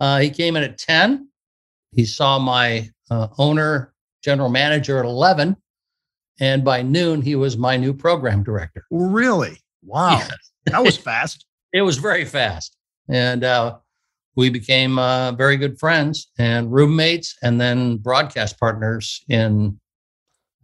Uh, 0.00 0.18
he 0.18 0.30
came 0.30 0.56
in 0.56 0.62
at 0.62 0.78
10. 0.78 1.28
He 1.92 2.04
saw 2.04 2.38
my 2.38 2.90
uh, 3.10 3.28
owner, 3.38 3.92
general 4.22 4.48
manager 4.48 4.98
at 4.98 5.04
11. 5.04 5.56
And 6.40 6.64
by 6.64 6.82
noon, 6.82 7.22
he 7.22 7.36
was 7.36 7.56
my 7.56 7.76
new 7.76 7.92
program 7.92 8.42
director. 8.42 8.84
Really? 8.90 9.58
Wow. 9.84 10.18
Yes. 10.18 10.52
that 10.66 10.82
was 10.82 10.96
fast. 11.10 11.46
It 11.72 11.82
was 11.82 11.98
very 11.98 12.24
fast. 12.24 12.76
And 13.08 13.44
uh, 13.44 13.78
we 14.36 14.50
became 14.50 14.98
uh, 14.98 15.32
very 15.32 15.56
good 15.56 15.78
friends 15.78 16.28
and 16.38 16.72
roommates 16.72 17.36
and 17.42 17.60
then 17.60 17.98
broadcast 17.98 18.58
partners 18.58 19.24
in 19.28 19.78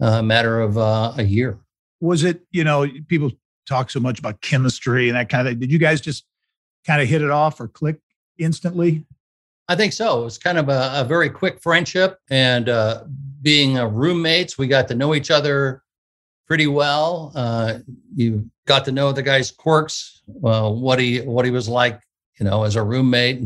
a 0.01 0.23
matter 0.23 0.61
of 0.61 0.79
uh, 0.79 1.13
a 1.17 1.23
year. 1.23 1.59
Was 2.01 2.25
it, 2.25 2.43
you 2.51 2.65
know, 2.65 2.87
people 3.09 3.31
talk 3.67 3.91
so 3.91 4.01
much 4.01 4.19
about 4.19 4.41
chemistry 4.41 5.09
and 5.09 5.17
that 5.17 5.29
kind 5.29 5.47
of 5.47 5.53
thing. 5.53 5.61
Did 5.61 5.73
you 5.73 5.79
guys 5.79 6.01
just 6.01 6.25
kind 6.87 7.03
of 7.03 7.09
hit 7.09 7.23
it 7.23 7.31
off 7.31 7.61
or 7.61 7.69
click 7.69 8.01
instantly? 8.39 9.05
I 9.69 9.77
think 9.77 9.93
so. 9.93 10.23
It 10.23 10.25
was 10.25 10.39
kind 10.39 10.57
of 10.57 10.71
a, 10.71 10.93
a 10.95 11.05
very 11.05 11.29
quick 11.29 11.61
friendship, 11.61 12.19
and 12.31 12.71
uh, 12.71 13.05
being 13.43 13.79
uh, 13.79 13.87
roommates, 13.87 14.57
we 14.57 14.67
got 14.67 14.89
to 14.89 14.95
know 14.95 15.15
each 15.15 15.31
other 15.31 15.83
pretty 16.47 16.67
well. 16.67 17.33
Uh, 17.35 17.81
you 18.15 18.51
got 18.67 18.87
to 18.87 18.93
know 18.93 19.13
the 19.13 19.23
guy's 19.23 19.51
quirks, 19.51 20.23
uh, 20.43 20.71
what 20.71 20.99
he 20.99 21.21
what 21.21 21.45
he 21.45 21.51
was 21.51 21.69
like, 21.69 22.01
you 22.39 22.47
know, 22.47 22.65
as 22.65 22.77
a 22.77 22.83
roommate. 22.83 23.43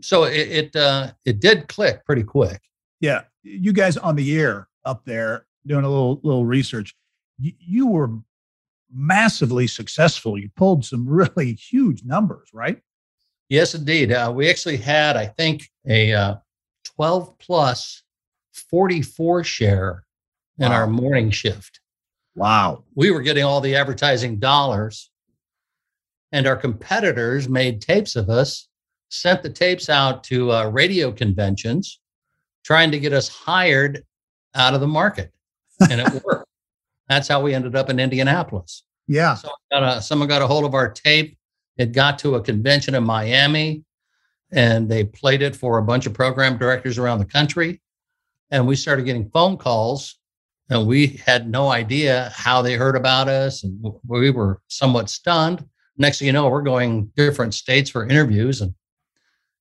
So 0.00 0.24
it 0.24 0.48
it, 0.48 0.76
uh, 0.76 1.12
it 1.24 1.40
did 1.40 1.68
click 1.68 2.04
pretty 2.04 2.22
quick. 2.22 2.60
Yeah, 3.00 3.22
you 3.42 3.72
guys 3.72 3.96
on 3.96 4.16
the 4.16 4.38
air 4.38 4.68
up 4.84 5.04
there 5.04 5.46
doing 5.66 5.84
a 5.84 5.88
little 5.88 6.20
little 6.22 6.44
research. 6.46 6.94
You, 7.38 7.52
you 7.58 7.86
were 7.86 8.10
massively 8.92 9.66
successful. 9.66 10.38
You 10.38 10.50
pulled 10.56 10.84
some 10.84 11.08
really 11.08 11.52
huge 11.54 12.04
numbers, 12.04 12.48
right? 12.52 12.80
Yes, 13.48 13.74
indeed. 13.74 14.12
Uh, 14.12 14.30
we 14.34 14.50
actually 14.50 14.76
had, 14.76 15.16
I 15.16 15.26
think, 15.26 15.70
a 15.86 16.12
uh, 16.12 16.34
12 16.96 17.38
plus 17.38 18.02
44 18.70 19.44
share 19.44 20.04
in 20.58 20.68
Wow. 20.70 20.74
our 20.74 20.86
morning 20.86 21.30
shift. 21.30 21.80
Wow. 22.34 22.84
We 22.94 23.10
were 23.10 23.22
getting 23.22 23.44
all 23.44 23.60
the 23.62 23.74
advertising 23.76 24.38
dollars, 24.38 25.10
and 26.32 26.46
our 26.46 26.56
competitors 26.56 27.48
made 27.48 27.80
tapes 27.80 28.16
of 28.16 28.28
us, 28.28 28.68
sent 29.08 29.42
the 29.42 29.50
tapes 29.50 29.88
out 29.88 30.24
to 30.24 30.52
uh, 30.52 30.68
radio 30.68 31.10
conventions, 31.10 32.00
trying 32.64 32.90
to 32.90 32.98
get 32.98 33.12
us 33.12 33.28
hired 33.28 34.04
out 34.54 34.74
of 34.74 34.80
the 34.80 34.86
market. 34.86 35.32
And 35.90 36.00
it 36.00 36.22
worked. 36.24 36.48
That's 37.08 37.28
how 37.28 37.40
we 37.40 37.54
ended 37.54 37.74
up 37.74 37.88
in 37.88 37.98
Indianapolis. 37.98 38.84
Yeah. 39.06 39.34
So 39.34 39.50
got 39.70 39.82
a, 39.82 40.02
someone 40.02 40.28
got 40.28 40.42
a 40.42 40.46
hold 40.46 40.64
of 40.64 40.74
our 40.74 40.90
tape. 40.90 41.38
It 41.78 41.92
got 41.92 42.18
to 42.20 42.34
a 42.34 42.42
convention 42.42 42.94
in 42.94 43.04
Miami, 43.04 43.84
and 44.52 44.88
they 44.88 45.04
played 45.04 45.42
it 45.42 45.56
for 45.56 45.78
a 45.78 45.82
bunch 45.82 46.06
of 46.06 46.12
program 46.12 46.58
directors 46.58 46.98
around 46.98 47.20
the 47.20 47.24
country. 47.24 47.80
And 48.50 48.66
we 48.66 48.76
started 48.76 49.04
getting 49.04 49.30
phone 49.30 49.56
calls, 49.56 50.18
and 50.68 50.86
we 50.86 51.06
had 51.24 51.48
no 51.48 51.68
idea 51.68 52.32
how 52.34 52.60
they 52.60 52.74
heard 52.74 52.96
about 52.96 53.28
us, 53.28 53.62
and 53.62 53.82
we 54.06 54.30
were 54.30 54.60
somewhat 54.68 55.08
stunned. 55.08 55.64
Next 55.98 56.18
thing 56.18 56.26
you 56.26 56.32
know, 56.32 56.48
we're 56.48 56.62
going 56.62 57.12
different 57.16 57.54
states 57.54 57.90
for 57.90 58.06
interviews, 58.06 58.60
and 58.60 58.74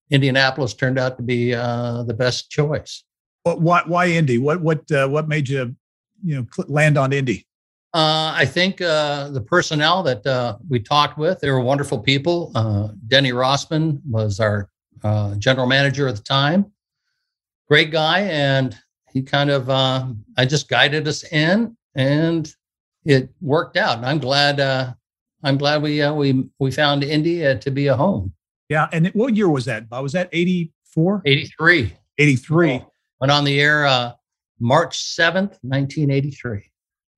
Indianapolis 0.10 0.74
turned 0.74 1.00
out 1.00 1.18
to 1.18 1.24
be 1.24 1.54
uh, 1.54 2.04
the 2.04 2.14
best 2.14 2.50
choice. 2.50 3.04
What, 3.44 3.62
why, 3.62 3.82
why 3.86 4.08
Indy? 4.08 4.38
What, 4.38 4.62
what, 4.62 4.90
uh, 4.92 5.08
what 5.08 5.28
made 5.28 5.50
you, 5.50 5.76
you 6.24 6.36
know, 6.36 6.46
cl- 6.54 6.70
land 6.70 6.98
on 6.98 7.12
Indy? 7.12 7.48
Uh, 7.94 8.32
I 8.36 8.46
think 8.46 8.82
uh, 8.82 9.30
the 9.30 9.42
personnel 9.42 10.04
that 10.04 10.26
uh, 10.26 10.58
we 10.70 10.80
talked 10.80 11.18
with, 11.18 11.40
they 11.40 11.50
were 11.50 11.62
wonderful 11.62 12.00
people. 12.00 12.52
Uh, 12.54 12.90
Denny 13.08 13.32
Rossman 13.32 14.02
was 14.08 14.40
our 14.40 14.70
uh, 15.04 15.36
general 15.36 15.66
manager 15.66 16.08
at 16.08 16.16
the 16.16 16.22
time. 16.22 16.72
Great 17.68 17.92
guy. 17.92 18.20
And 18.20 18.78
he 19.12 19.24
kind 19.24 19.50
of, 19.50 19.70
uh, 19.70 20.08
I 20.38 20.46
just 20.46 20.70
guided 20.70 21.08
us 21.08 21.24
in 21.32 21.76
and 21.96 22.54
it 23.06 23.30
worked 23.42 23.78
out. 23.78 23.98
And 23.98 24.06
I'm 24.06 24.20
glad, 24.20 24.60
uh, 24.60 24.94
I'm 25.44 25.58
glad 25.58 25.82
we, 25.82 26.02
uh, 26.02 26.14
we, 26.14 26.50
we 26.60 26.72
found 26.72 27.04
India 27.04 27.58
to 27.60 27.72
be 27.72 27.88
a 27.88 27.96
home. 27.96 28.34
Yeah. 28.70 28.88
And 28.92 29.08
what 29.10 29.36
year 29.36 29.50
was 29.50 29.66
that? 29.66 29.90
Bob? 29.90 30.04
Was 30.04 30.14
that 30.14 30.30
84? 30.32 31.22
83. 31.26 31.94
83. 32.18 32.84
Went 33.20 33.32
on 33.32 33.44
the 33.44 33.60
air 33.60 33.86
uh, 33.86 34.14
March 34.60 34.98
7th, 35.00 35.58
1983. 35.62 36.72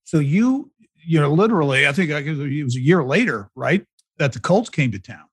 So 0.04 0.20
you, 0.20 0.72
you 0.96 1.20
know, 1.20 1.32
literally, 1.32 1.88
I 1.88 1.92
think 1.92 2.12
I 2.12 2.22
guess 2.22 2.38
it 2.38 2.64
was 2.64 2.76
a 2.76 2.82
year 2.82 3.04
later, 3.04 3.50
right? 3.56 3.86
That 4.18 4.34
the 4.34 4.40
Colts 4.40 4.70
came 4.70 4.92
to 4.92 5.00
town. 5.00 5.26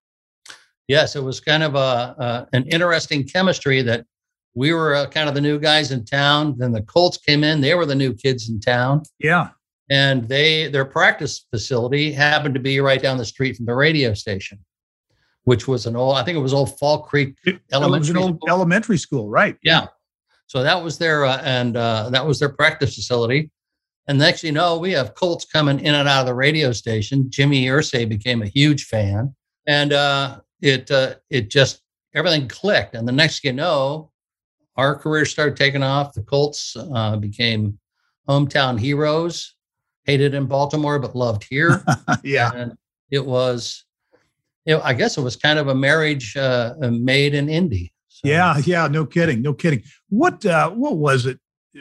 Yes, 0.88 1.16
it 1.16 1.22
was 1.22 1.40
kind 1.40 1.62
of 1.62 1.74
a, 1.74 1.78
a 1.78 2.48
an 2.52 2.64
interesting 2.68 3.24
chemistry 3.24 3.82
that 3.82 4.06
we 4.54 4.72
were 4.72 4.94
uh, 4.94 5.08
kind 5.08 5.28
of 5.28 5.34
the 5.34 5.40
new 5.40 5.58
guys 5.58 5.90
in 5.90 6.04
town. 6.04 6.54
Then 6.58 6.72
the 6.72 6.82
Colts 6.82 7.16
came 7.16 7.42
in; 7.42 7.60
they 7.60 7.74
were 7.74 7.86
the 7.86 7.94
new 7.94 8.14
kids 8.14 8.48
in 8.48 8.60
town, 8.60 9.02
Yeah. 9.18 9.48
And 9.90 10.26
they 10.28 10.68
their 10.68 10.84
practice 10.84 11.46
facility 11.50 12.12
happened 12.12 12.54
to 12.54 12.60
be 12.60 12.80
right 12.80 13.00
down 13.00 13.18
the 13.18 13.24
street 13.24 13.56
from 13.56 13.66
the 13.66 13.74
radio 13.74 14.14
station, 14.14 14.58
which 15.44 15.68
was 15.68 15.86
an 15.86 15.96
old 15.96 16.16
I 16.16 16.22
think 16.24 16.36
it 16.36 16.40
was 16.40 16.54
old 16.54 16.78
Fall 16.78 17.02
Creek 17.02 17.36
It, 17.44 17.60
Elementary 17.72 18.16
old 18.16 18.36
school. 18.36 18.48
elementary 18.48 18.98
school, 18.98 19.28
right? 19.28 19.56
Yeah. 19.62 19.86
So 20.48 20.62
that 20.62 20.82
was 20.82 20.98
their 20.98 21.24
uh, 21.24 21.40
and 21.42 21.76
uh, 21.76 22.10
that 22.10 22.24
was 22.26 22.38
their 22.38 22.48
practice 22.50 22.94
facility. 22.94 23.50
And 24.08 24.18
next 24.18 24.44
you 24.44 24.52
know, 24.52 24.78
we 24.78 24.92
have 24.92 25.14
Colts 25.16 25.44
coming 25.44 25.80
in 25.80 25.94
and 25.94 26.08
out 26.08 26.20
of 26.20 26.26
the 26.26 26.34
radio 26.34 26.70
station. 26.72 27.28
Jimmy 27.28 27.66
Irsay 27.66 28.08
became 28.08 28.40
a 28.42 28.46
huge 28.46 28.84
fan, 28.84 29.34
and 29.66 29.92
uh, 29.92 30.40
it 30.60 30.88
uh, 30.92 31.14
it 31.30 31.50
just 31.50 31.82
everything 32.14 32.46
clicked. 32.46 32.94
And 32.94 33.06
the 33.08 33.12
next 33.12 33.42
you 33.42 33.52
know, 33.52 34.12
our 34.76 34.94
career 34.94 35.24
started 35.24 35.56
taking 35.56 35.82
off. 35.82 36.12
The 36.14 36.22
Colts 36.22 36.76
uh, 36.76 37.16
became 37.16 37.80
hometown 38.28 38.78
heroes, 38.78 39.55
hated 40.06 40.34
in 40.34 40.46
Baltimore 40.46 40.98
but 40.98 41.14
loved 41.14 41.44
here. 41.48 41.84
yeah. 42.22 42.52
And 42.54 42.72
it 43.10 43.24
was, 43.24 43.84
you 44.64 44.74
know, 44.76 44.80
I 44.82 44.94
guess 44.94 45.18
it 45.18 45.22
was 45.22 45.36
kind 45.36 45.58
of 45.58 45.68
a 45.68 45.74
marriage 45.74 46.36
uh, 46.36 46.74
made 46.80 47.34
in 47.34 47.48
Indy. 47.48 47.92
So- 48.08 48.28
Yeah, 48.28 48.56
yeah, 48.64 48.88
no 48.88 49.04
kidding, 49.04 49.42
no 49.42 49.52
kidding. 49.52 49.82
What 50.08 50.46
uh 50.46 50.70
what 50.70 50.96
was 50.96 51.26
it, 51.26 51.38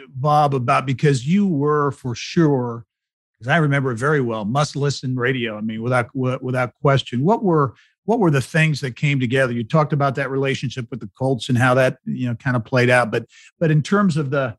Bob, 0.10 0.53
about 0.53 0.86
because 0.86 1.25
you 1.25 1.48
were 1.48 1.91
for 1.91 2.15
sure, 2.15 2.86
because 3.34 3.48
I 3.48 3.58
remember 3.58 3.91
it 3.91 3.98
very 3.98 4.22
well, 4.22 4.44
must 4.44 4.75
listen 4.75 5.15
radio. 5.15 5.58
I 5.58 5.62
mean, 5.62 5.82
without 5.82 6.13
without 6.15 6.74
question. 6.82 7.24
What 7.24 7.44
were 7.44 7.75
what 8.03 8.20
were 8.20 8.32
the 8.32 8.41
things 8.41 8.82
that 8.82 8.96
came 8.96 9.20
together? 9.20 9.53
You 9.53 9.63
talked 9.63 9.94
about 9.94 10.15
that 10.15 10.29
relationship 10.29 10.88
with 10.91 11.00
the 11.00 11.10
Colts 11.17 11.50
and 11.50 11.58
how 11.58 11.74
that 11.75 11.98
you 12.05 12.27
know 12.27 12.36
kind 12.36 12.55
of 12.55 12.65
played 12.65 12.89
out, 12.89 13.12
but 13.12 13.25
but 13.60 13.72
in 13.72 13.82
terms 13.82 14.17
of 14.17 14.29
the 14.29 14.58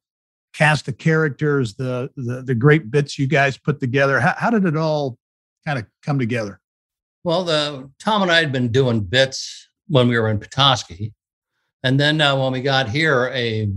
cast 0.57 0.89
of 0.89 0.97
characters, 0.99 1.75
the 1.75 2.11
the, 2.17 2.43
the 2.43 2.55
great 2.55 2.91
bits 2.91 3.19
you 3.19 3.27
guys 3.27 3.59
put 3.59 3.81
together, 3.81 4.21
how, 4.21 4.35
how 4.37 4.51
did 4.51 4.65
it 4.65 4.77
all 4.77 5.19
kind 5.67 5.79
of 5.79 5.87
come 6.03 6.19
together? 6.19 6.61
Well, 7.25 7.45
the 7.45 7.91
Tom 7.99 8.23
and 8.23 8.31
I 8.31 8.39
had 8.39 8.53
been 8.53 8.71
doing 8.71 9.01
bits 9.01 9.69
when 9.89 10.09
we 10.09 10.19
were 10.19 10.29
in 10.31 10.39
Petoskey, 10.39 11.13
and 11.83 11.99
then 11.99 12.21
uh, 12.21 12.37
when 12.37 12.53
we 12.53 12.61
got 12.63 12.89
here, 12.89 13.31
a 13.35 13.71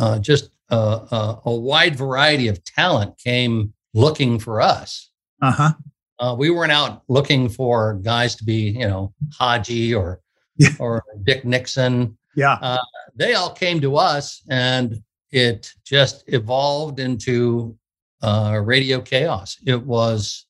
uh, 0.00 0.18
just 0.18 0.50
a, 0.70 0.76
a, 0.76 1.40
a 1.46 1.54
wide 1.54 1.96
variety 1.96 2.48
of 2.48 2.62
talent 2.64 3.16
came 3.18 3.72
looking 3.94 4.38
for 4.38 4.60
us. 4.60 5.10
Uh 5.42 5.52
huh. 5.52 5.72
Uh, 6.18 6.34
we 6.38 6.50
weren't 6.50 6.72
out 6.72 7.02
looking 7.08 7.48
for 7.48 7.94
guys 7.94 8.34
to 8.36 8.44
be, 8.44 8.70
you 8.70 8.86
know, 8.86 9.12
Haji 9.38 9.94
or 9.94 10.20
Yeah. 10.58 10.70
or 10.78 11.04
Dick 11.24 11.44
Nixon. 11.44 12.16
Yeah. 12.34 12.78
They 13.14 13.34
all 13.34 13.50
came 13.52 13.80
to 13.80 13.96
us, 13.96 14.42
and 14.50 15.02
it 15.30 15.72
just 15.84 16.24
evolved 16.28 17.00
into 17.00 17.76
uh, 18.22 18.60
radio 18.64 19.00
chaos. 19.00 19.58
It 19.66 19.82
was 19.82 20.46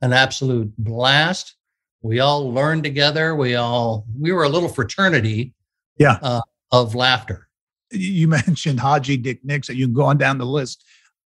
an 0.00 0.12
absolute 0.12 0.72
blast. 0.78 1.54
We 2.02 2.20
all 2.20 2.52
learned 2.52 2.84
together. 2.84 3.34
We 3.34 3.54
all 3.56 4.06
we 4.18 4.32
were 4.32 4.44
a 4.44 4.48
little 4.48 4.68
fraternity. 4.68 5.54
Yeah. 5.98 6.18
Uh, 6.22 6.40
of 6.72 6.94
laughter. 6.94 7.48
you 7.90 8.28
mentioned 8.46 8.80
Haji 8.80 9.16
Dick 9.18 9.44
Nixon. 9.44 9.76
You 9.76 9.86
can 9.86 9.94
go 9.94 10.04
on 10.04 10.18
down 10.18 10.38
the 10.38 10.46
list. 10.46 10.84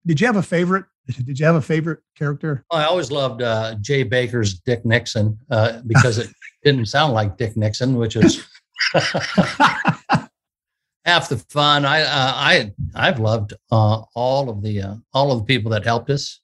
Did 0.05 0.19
you 0.19 0.27
have 0.27 0.37
a 0.37 0.43
favorite? 0.43 0.85
Did 1.25 1.39
you 1.39 1.45
have 1.45 1.55
a 1.55 1.61
favorite 1.61 1.99
character? 2.17 2.65
I 2.71 2.83
always 2.83 3.11
loved 3.11 3.41
uh, 3.41 3.75
Jay 3.81 4.03
Baker's 4.03 4.59
Dick 4.59 4.85
Nixon 4.85 5.37
uh, 5.49 5.81
because 5.87 6.17
it 6.17 6.29
didn't 6.63 6.87
sound 6.87 7.13
like 7.13 7.37
Dick 7.37 7.55
Nixon, 7.55 7.95
which 7.95 8.15
is. 8.15 8.45
Half 11.07 11.29
the 11.29 11.37
fun. 11.49 11.85
I 11.85 12.01
uh, 12.01 12.05
I 12.35 12.73
I've 12.93 13.19
loved 13.19 13.53
uh, 13.71 14.01
all 14.13 14.49
of 14.49 14.61
the 14.61 14.81
uh, 14.81 14.95
all 15.13 15.31
of 15.31 15.39
the 15.39 15.45
people 15.45 15.71
that 15.71 15.83
helped 15.85 16.09
us. 16.11 16.41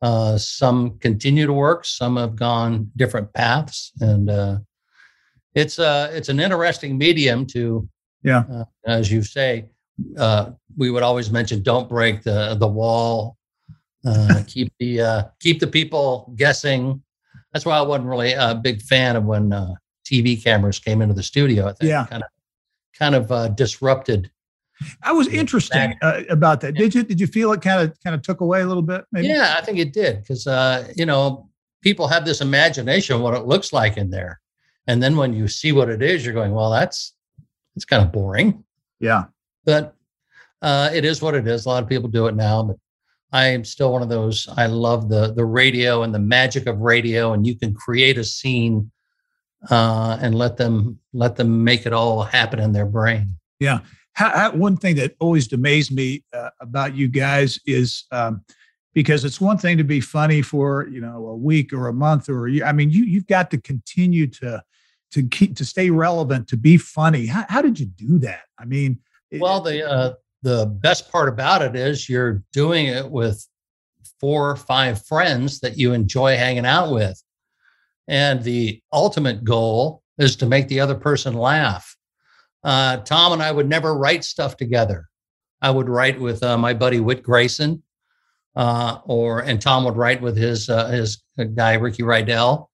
Uh, 0.00 0.36
some 0.36 0.98
continue 0.98 1.46
to 1.46 1.52
work. 1.52 1.84
Some 1.84 2.16
have 2.16 2.34
gone 2.34 2.90
different 2.96 3.32
paths, 3.34 3.92
and 4.00 4.28
uh, 4.28 4.58
it's 5.54 5.78
uh 5.78 6.10
it's 6.12 6.28
an 6.28 6.40
interesting 6.40 6.98
medium 6.98 7.46
to 7.48 7.88
Yeah. 8.24 8.44
uh, 8.52 8.64
as 8.86 9.12
you 9.12 9.22
say. 9.22 9.66
Uh, 10.18 10.50
we 10.76 10.90
would 10.90 11.02
always 11.02 11.30
mention 11.30 11.62
don't 11.62 11.88
break 11.88 12.22
the 12.22 12.56
the 12.58 12.66
wall. 12.66 13.36
Uh, 14.04 14.42
keep 14.48 14.72
the 14.80 15.00
uh, 15.00 15.22
keep 15.38 15.60
the 15.60 15.66
people 15.66 16.32
guessing. 16.36 17.00
That's 17.52 17.66
why 17.66 17.76
I 17.76 17.82
wasn't 17.82 18.08
really 18.08 18.32
a 18.32 18.54
big 18.54 18.80
fan 18.80 19.14
of 19.14 19.24
when 19.24 19.52
uh, 19.52 19.74
TV 20.10 20.42
cameras 20.42 20.78
came 20.78 21.02
into 21.02 21.14
the 21.14 21.22
studio. 21.22 21.68
I 21.68 21.72
think 21.74 21.90
Yeah. 21.90 22.06
kind 22.06 22.22
of 22.22 22.28
kind 23.02 23.16
of 23.16 23.32
uh, 23.32 23.48
disrupted. 23.48 24.30
I 25.02 25.10
was 25.10 25.26
interesting 25.26 25.94
uh, 26.02 26.22
about 26.30 26.60
that. 26.60 26.74
Did 26.74 26.94
you 26.94 27.02
did 27.02 27.18
you 27.20 27.26
feel 27.26 27.52
it 27.52 27.60
kind 27.60 27.82
of 27.82 28.00
kind 28.04 28.14
of 28.14 28.22
took 28.22 28.40
away 28.40 28.60
a 28.62 28.66
little 28.66 28.82
bit? 28.82 29.04
Maybe. 29.10 29.26
Yeah, 29.26 29.56
I 29.58 29.60
think 29.64 29.78
it 29.78 29.92
did 29.92 30.20
because 30.20 30.46
uh, 30.46 30.88
you 30.96 31.06
know 31.06 31.48
people 31.82 32.06
have 32.06 32.24
this 32.24 32.40
imagination 32.40 33.16
of 33.16 33.22
what 33.22 33.34
it 33.34 33.44
looks 33.44 33.72
like 33.72 33.96
in 33.96 34.08
there, 34.10 34.40
and 34.86 35.02
then 35.02 35.16
when 35.16 35.32
you 35.32 35.48
see 35.48 35.72
what 35.72 35.88
it 35.88 36.00
is, 36.00 36.24
you're 36.24 36.34
going, 36.34 36.52
well, 36.52 36.70
that's 36.70 37.14
it's 37.74 37.84
kind 37.84 38.04
of 38.04 38.12
boring. 38.12 38.64
Yeah. 39.00 39.24
But 39.64 39.96
uh, 40.60 40.90
it 40.94 41.04
is 41.04 41.20
what 41.20 41.34
it 41.34 41.46
is. 41.48 41.66
A 41.66 41.68
lot 41.68 41.82
of 41.82 41.88
people 41.88 42.08
do 42.08 42.28
it 42.28 42.36
now, 42.36 42.62
but 42.62 42.76
I 43.32 43.46
am 43.46 43.64
still 43.64 43.92
one 43.92 44.02
of 44.02 44.08
those. 44.08 44.48
I 44.56 44.66
love 44.66 45.08
the 45.08 45.32
the 45.32 45.44
radio 45.44 46.04
and 46.04 46.14
the 46.14 46.20
magic 46.20 46.66
of 46.66 46.78
radio, 46.78 47.32
and 47.32 47.46
you 47.46 47.56
can 47.56 47.74
create 47.74 48.18
a 48.18 48.24
scene 48.24 48.92
uh, 49.70 50.18
and 50.20 50.34
let 50.34 50.56
them 50.56 50.98
let 51.12 51.36
them 51.36 51.62
make 51.62 51.86
it 51.86 51.92
all 51.92 52.22
happen 52.22 52.58
in 52.58 52.72
their 52.72 52.86
brain. 52.86 53.36
Yeah. 53.60 53.80
How, 54.14 54.30
how, 54.30 54.52
one 54.52 54.76
thing 54.76 54.96
that 54.96 55.14
always 55.20 55.50
amazed 55.52 55.92
me 55.92 56.24
uh, 56.34 56.50
about 56.60 56.94
you 56.94 57.08
guys 57.08 57.58
is 57.66 58.04
um, 58.10 58.44
because 58.92 59.24
it's 59.24 59.40
one 59.40 59.56
thing 59.56 59.78
to 59.78 59.84
be 59.84 60.00
funny 60.00 60.42
for 60.42 60.86
you 60.88 61.00
know 61.00 61.28
a 61.28 61.36
week 61.36 61.72
or 61.72 61.88
a 61.88 61.92
month 61.92 62.28
or 62.28 62.46
a 62.46 62.52
year. 62.52 62.64
I 62.64 62.72
mean, 62.72 62.90
you 62.90 63.04
you've 63.04 63.26
got 63.26 63.50
to 63.52 63.58
continue 63.58 64.26
to 64.28 64.62
to 65.12 65.22
keep 65.28 65.56
to 65.56 65.64
stay 65.64 65.90
relevant, 65.90 66.48
to 66.48 66.56
be 66.56 66.76
funny. 66.76 67.26
How, 67.26 67.44
how 67.48 67.62
did 67.62 67.78
you 67.78 67.86
do 67.86 68.18
that? 68.20 68.42
I 68.58 68.64
mean, 68.64 68.98
Well, 69.40 69.60
the 69.60 69.88
uh, 69.88 70.14
the 70.42 70.66
best 70.66 71.10
part 71.10 71.28
about 71.28 71.62
it 71.62 71.76
is 71.76 72.08
you're 72.08 72.42
doing 72.52 72.86
it 72.86 73.10
with 73.10 73.46
four 74.20 74.50
or 74.50 74.56
five 74.56 75.04
friends 75.06 75.60
that 75.60 75.78
you 75.78 75.92
enjoy 75.92 76.36
hanging 76.36 76.66
out 76.66 76.92
with, 76.92 77.22
and 78.08 78.42
the 78.42 78.82
ultimate 78.92 79.44
goal 79.44 80.02
is 80.18 80.36
to 80.36 80.46
make 80.46 80.68
the 80.68 80.80
other 80.80 80.94
person 80.94 81.34
laugh. 81.34 81.96
Uh, 82.64 82.98
Tom 82.98 83.32
and 83.32 83.42
I 83.42 83.50
would 83.50 83.68
never 83.68 83.96
write 83.96 84.24
stuff 84.24 84.56
together. 84.56 85.08
I 85.60 85.70
would 85.70 85.88
write 85.88 86.20
with 86.20 86.42
uh, 86.42 86.58
my 86.58 86.74
buddy 86.74 87.00
Whit 87.00 87.22
Grayson, 87.22 87.82
uh, 88.56 88.98
or 89.04 89.40
and 89.40 89.60
Tom 89.60 89.84
would 89.84 89.96
write 89.96 90.20
with 90.20 90.36
his 90.36 90.68
uh, 90.68 90.88
his 90.88 91.22
guy 91.54 91.74
Ricky 91.74 92.02
Rydell, 92.02 92.68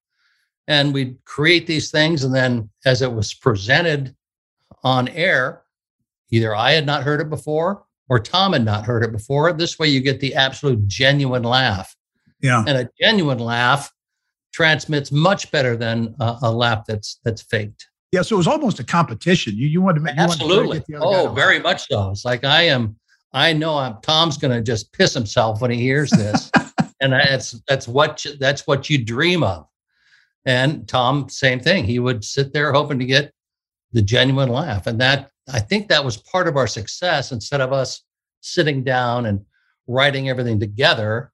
and 0.66 0.92
we'd 0.92 1.16
create 1.25 1.66
these 1.66 1.90
things. 1.90 2.25
And 2.25 2.35
then 2.35 2.70
as 2.85 3.02
it 3.02 3.12
was 3.12 3.35
presented 3.35 4.14
on 4.82 5.08
air, 5.08 5.62
either 6.30 6.54
I 6.54 6.73
had 6.73 6.87
not 6.87 7.02
heard 7.02 7.20
it 7.20 7.30
before 7.30 7.85
or 8.08 8.18
Tom 8.18 8.52
had 8.52 8.64
not 8.64 8.85
heard 8.85 9.04
it 9.04 9.12
before. 9.12 9.52
This 9.52 9.78
way, 9.78 9.88
you 9.88 10.00
get 10.00 10.20
the 10.20 10.35
absolute 10.35 10.87
genuine 10.87 11.42
laugh, 11.42 11.94
yeah, 12.40 12.64
and 12.66 12.78
a 12.78 12.88
genuine 13.00 13.38
laugh 13.38 13.92
transmits 14.52 15.12
much 15.12 15.50
better 15.50 15.76
than 15.76 16.14
a, 16.21 16.38
a 16.43 16.52
laugh 16.52 16.85
that's 16.87 17.21
that's 17.25 17.43
faked. 17.43 17.88
yeah. 18.12 18.23
So 18.23 18.37
it 18.37 18.38
was 18.38 18.47
almost 18.49 18.81
a 18.81 18.85
competition. 18.85 19.55
You 19.57 19.69
you 19.69 19.81
wanted 19.83 19.97
to 19.97 20.05
make 20.05 20.14
to 20.17 20.21
Absolutely. 20.23 20.78
get 20.78 20.87
the 20.87 20.97
other 20.97 21.28
Oh, 21.28 21.33
very 21.33 21.59
much 21.59 21.87
so. 21.88 22.11
It's 22.11 22.25
like 22.25 22.45
I 22.45 22.62
am. 22.62 22.97
I 23.33 23.52
know 23.52 23.76
I'm. 23.76 23.97
Tom's 24.02 24.38
going 24.38 24.52
to 24.57 24.62
just 24.62 24.93
piss 24.93 25.12
himself 25.12 25.61
when 25.61 25.71
he 25.71 25.78
hears 25.78 26.11
this, 26.11 26.50
and 27.00 27.12
that's 27.12 27.61
that's 27.69 27.87
what 27.87 28.25
you- 28.25 28.37
that's 28.39 28.67
what 28.67 28.89
you 28.89 29.04
dream 29.04 29.43
of. 29.43 29.67
And 30.47 30.89
Tom, 30.89 31.28
same 31.28 31.61
thing. 31.61 31.84
He 31.84 31.99
would 31.99 32.25
sit 32.25 32.52
there 32.54 32.73
hoping 32.73 32.99
to 33.00 33.04
get 33.04 33.32
the 33.93 34.00
genuine 34.02 34.49
laugh, 34.49 34.87
and 34.87 34.99
that 35.00 35.30
I 35.52 35.61
think 35.61 35.89
that 35.89 36.04
was 36.04 36.17
part 36.17 36.49
of 36.49 36.56
our 36.56 36.67
success. 36.67 37.32
Instead 37.32 37.61
of 37.61 37.73
us 37.73 38.02
sitting 38.41 38.82
down 38.82 39.26
and 39.26 39.45
writing 39.87 40.28
everything 40.30 40.58
together, 40.58 41.32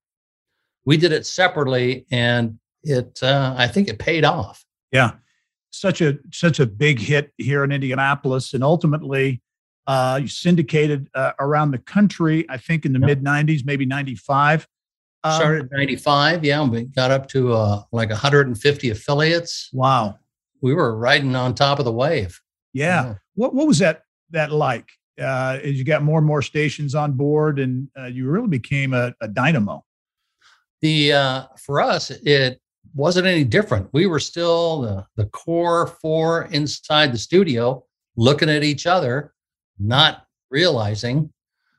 we 0.85 0.97
did 0.97 1.13
it 1.13 1.27
separately, 1.27 2.07
and 2.11 2.59
it. 2.85 3.19
Uh, 3.23 3.55
I 3.57 3.67
think 3.69 3.89
it 3.89 3.99
paid 3.99 4.25
off. 4.25 4.65
Yeah, 4.93 5.13
such 5.71 6.01
a 6.01 6.19
such 6.33 6.61
a 6.61 6.67
big 6.67 6.99
hit 6.99 7.33
here 7.39 7.65
in 7.65 7.73
Indianapolis, 7.73 8.55
and 8.55 8.63
ultimately, 8.63 9.43
uh, 9.87 10.19
you 10.23 10.29
syndicated 10.29 11.09
uh, 11.15 11.33
around 11.41 11.73
the 11.73 11.79
country. 11.79 12.47
I 12.49 12.57
think 12.59 12.85
in 12.87 12.93
the 12.93 13.01
Yep. 13.01 13.07
mid 13.07 13.25
'90s, 13.25 13.65
maybe 13.65 13.87
'95. 13.87 14.67
Um, 15.25 15.33
Started 15.41 15.63
in 15.73 15.79
95. 15.79 16.45
Yeah. 16.45 16.63
We 16.69 16.85
got 16.85 17.11
up 17.11 17.29
to 17.29 17.55
uh, 17.55 17.83
like 17.93 18.11
150 18.11 18.91
affiliates. 18.91 19.71
Wow. 19.73 20.19
We 20.61 20.75
were 20.75 20.95
riding 20.99 21.35
on 21.35 21.55
top 21.55 21.79
of 21.79 21.87
the 21.87 21.93
wave. 21.93 22.39
Yeah. 22.75 23.15
What 23.35 23.55
what 23.55 23.67
was 23.67 23.79
that 23.79 24.03
that 24.31 24.53
like? 24.53 24.89
Uh, 25.19 25.61
as 25.63 25.75
you 25.79 25.85
got 25.85 26.03
more 26.03 26.19
and 26.19 26.27
more 26.27 26.43
stations 26.43 26.95
on 26.95 27.13
board, 27.13 27.59
and 27.59 27.89
uh, 27.99 28.07
you 28.07 28.29
really 28.29 28.49
became 28.49 28.93
a, 28.93 29.15
a 29.21 29.29
dynamo. 29.29 29.85
The 30.83 31.13
uh, 31.13 31.45
for 31.65 31.81
us, 31.81 32.11
it 32.11 32.61
wasn't 32.95 33.27
any 33.27 33.45
different. 33.45 33.89
We 33.93 34.07
were 34.07 34.21
still 34.21 34.83
the, 34.83 35.07
the 35.17 35.27
core 35.27 35.87
four 35.87 36.45
inside 36.47 37.13
the 37.13 37.19
studio 37.19 37.85
looking 38.17 38.49
at 38.49 38.63
each 38.63 38.87
other, 38.87 39.35
not 39.79 40.27
realizing 40.51 41.33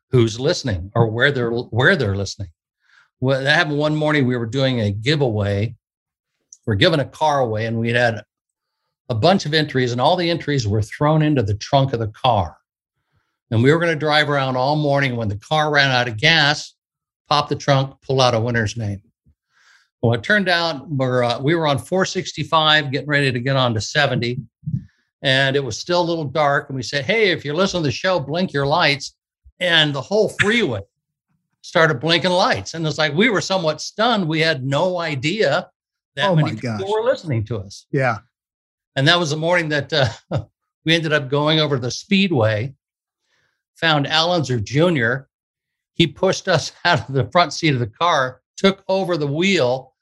who's 0.09 0.39
listening 0.39 0.91
or 0.95 1.07
where 1.07 1.31
they're 1.31 1.51
where 1.51 1.95
they're 1.95 2.15
listening. 2.15 2.49
Well, 3.21 3.41
that 3.41 3.55
happened 3.55 3.77
one 3.77 3.95
morning. 3.95 4.27
We 4.27 4.37
were 4.37 4.45
doing 4.45 4.81
a 4.81 4.91
giveaway. 4.91 5.75
We're 6.65 6.75
giving 6.75 6.99
a 6.99 7.05
car 7.05 7.39
away, 7.39 7.65
and 7.65 7.79
we 7.79 7.91
had 7.91 8.21
a 9.09 9.15
bunch 9.15 9.45
of 9.45 9.53
entries, 9.53 9.91
and 9.91 10.01
all 10.01 10.15
the 10.15 10.29
entries 10.29 10.67
were 10.67 10.81
thrown 10.81 11.21
into 11.21 11.43
the 11.43 11.55
trunk 11.55 11.93
of 11.93 11.99
the 11.99 12.07
car. 12.07 12.57
And 13.51 13.63
we 13.63 13.71
were 13.71 13.79
going 13.79 13.93
to 13.93 13.99
drive 13.99 14.29
around 14.29 14.57
all 14.57 14.75
morning. 14.75 15.15
When 15.15 15.29
the 15.29 15.37
car 15.37 15.71
ran 15.71 15.91
out 15.91 16.07
of 16.07 16.17
gas, 16.17 16.73
pop 17.29 17.47
the 17.47 17.55
trunk, 17.55 17.95
pull 18.01 18.19
out 18.19 18.33
a 18.33 18.39
winner's 18.39 18.75
name. 18.75 19.01
Well, 20.05 20.13
it 20.13 20.21
turned 20.21 20.49
out 20.49 20.87
we're, 20.87 21.23
uh, 21.23 21.39
we 21.39 21.55
were 21.55 21.65
on 21.65 21.79
465, 21.79 22.91
getting 22.91 23.07
ready 23.07 23.31
to 23.31 23.39
get 23.39 23.55
on 23.55 23.73
to 23.73 23.81
70. 23.81 24.39
And 25.23 25.55
it 25.55 25.63
was 25.63 25.79
still 25.79 25.99
a 25.99 26.05
little 26.05 26.25
dark. 26.25 26.69
And 26.69 26.75
we 26.75 26.83
said, 26.83 27.05
Hey, 27.05 27.31
if 27.31 27.43
you're 27.43 27.55
listening 27.55 27.81
to 27.81 27.87
the 27.87 27.91
show, 27.91 28.19
blink 28.19 28.53
your 28.53 28.67
lights. 28.67 29.15
And 29.59 29.95
the 29.95 30.01
whole 30.01 30.29
freeway 30.39 30.81
started 31.61 31.99
blinking 31.99 32.29
lights. 32.29 32.75
And 32.75 32.85
it's 32.85 32.99
like 32.99 33.15
we 33.15 33.29
were 33.29 33.41
somewhat 33.41 33.81
stunned. 33.81 34.27
We 34.27 34.41
had 34.41 34.63
no 34.63 34.99
idea 34.99 35.71
that 36.15 36.29
Oh, 36.29 36.35
many 36.35 36.51
people 36.51 36.77
gosh. 36.77 36.87
were 36.87 37.03
listening 37.03 37.43
to 37.45 37.57
us. 37.57 37.87
Yeah. 37.91 38.17
And 38.95 39.07
that 39.07 39.17
was 39.17 39.31
the 39.31 39.37
morning 39.37 39.69
that 39.69 39.91
uh, 39.91 40.09
we 40.85 40.93
ended 40.93 41.13
up 41.13 41.29
going 41.29 41.59
over 41.59 41.79
the 41.79 41.89
Speedway, 41.89 42.75
found 43.73 44.05
Al 44.05 44.31
Unser 44.31 44.59
Jr. 44.59 45.25
He 45.95 46.05
pushed 46.05 46.47
us 46.47 46.73
out 46.85 47.09
of 47.09 47.15
the 47.15 47.27
front 47.31 47.53
seat 47.53 47.73
of 47.73 47.79
the 47.79 47.87
car, 47.87 48.41
took 48.55 48.83
over 48.87 49.17
the 49.17 49.25
wheel, 49.25 49.93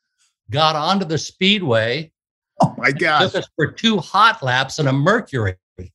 got 0.50 0.76
onto 0.76 1.06
the 1.06 1.18
Speedway, 1.18 2.12
Oh 2.62 2.74
my 2.78 2.92
gosh. 2.92 3.24
took 3.32 3.36
us 3.44 3.50
for 3.56 3.72
two 3.72 3.98
hot 3.98 4.42
laps 4.44 4.80
in 4.80 4.88
a 4.88 4.94
Mercury. 4.94 5.56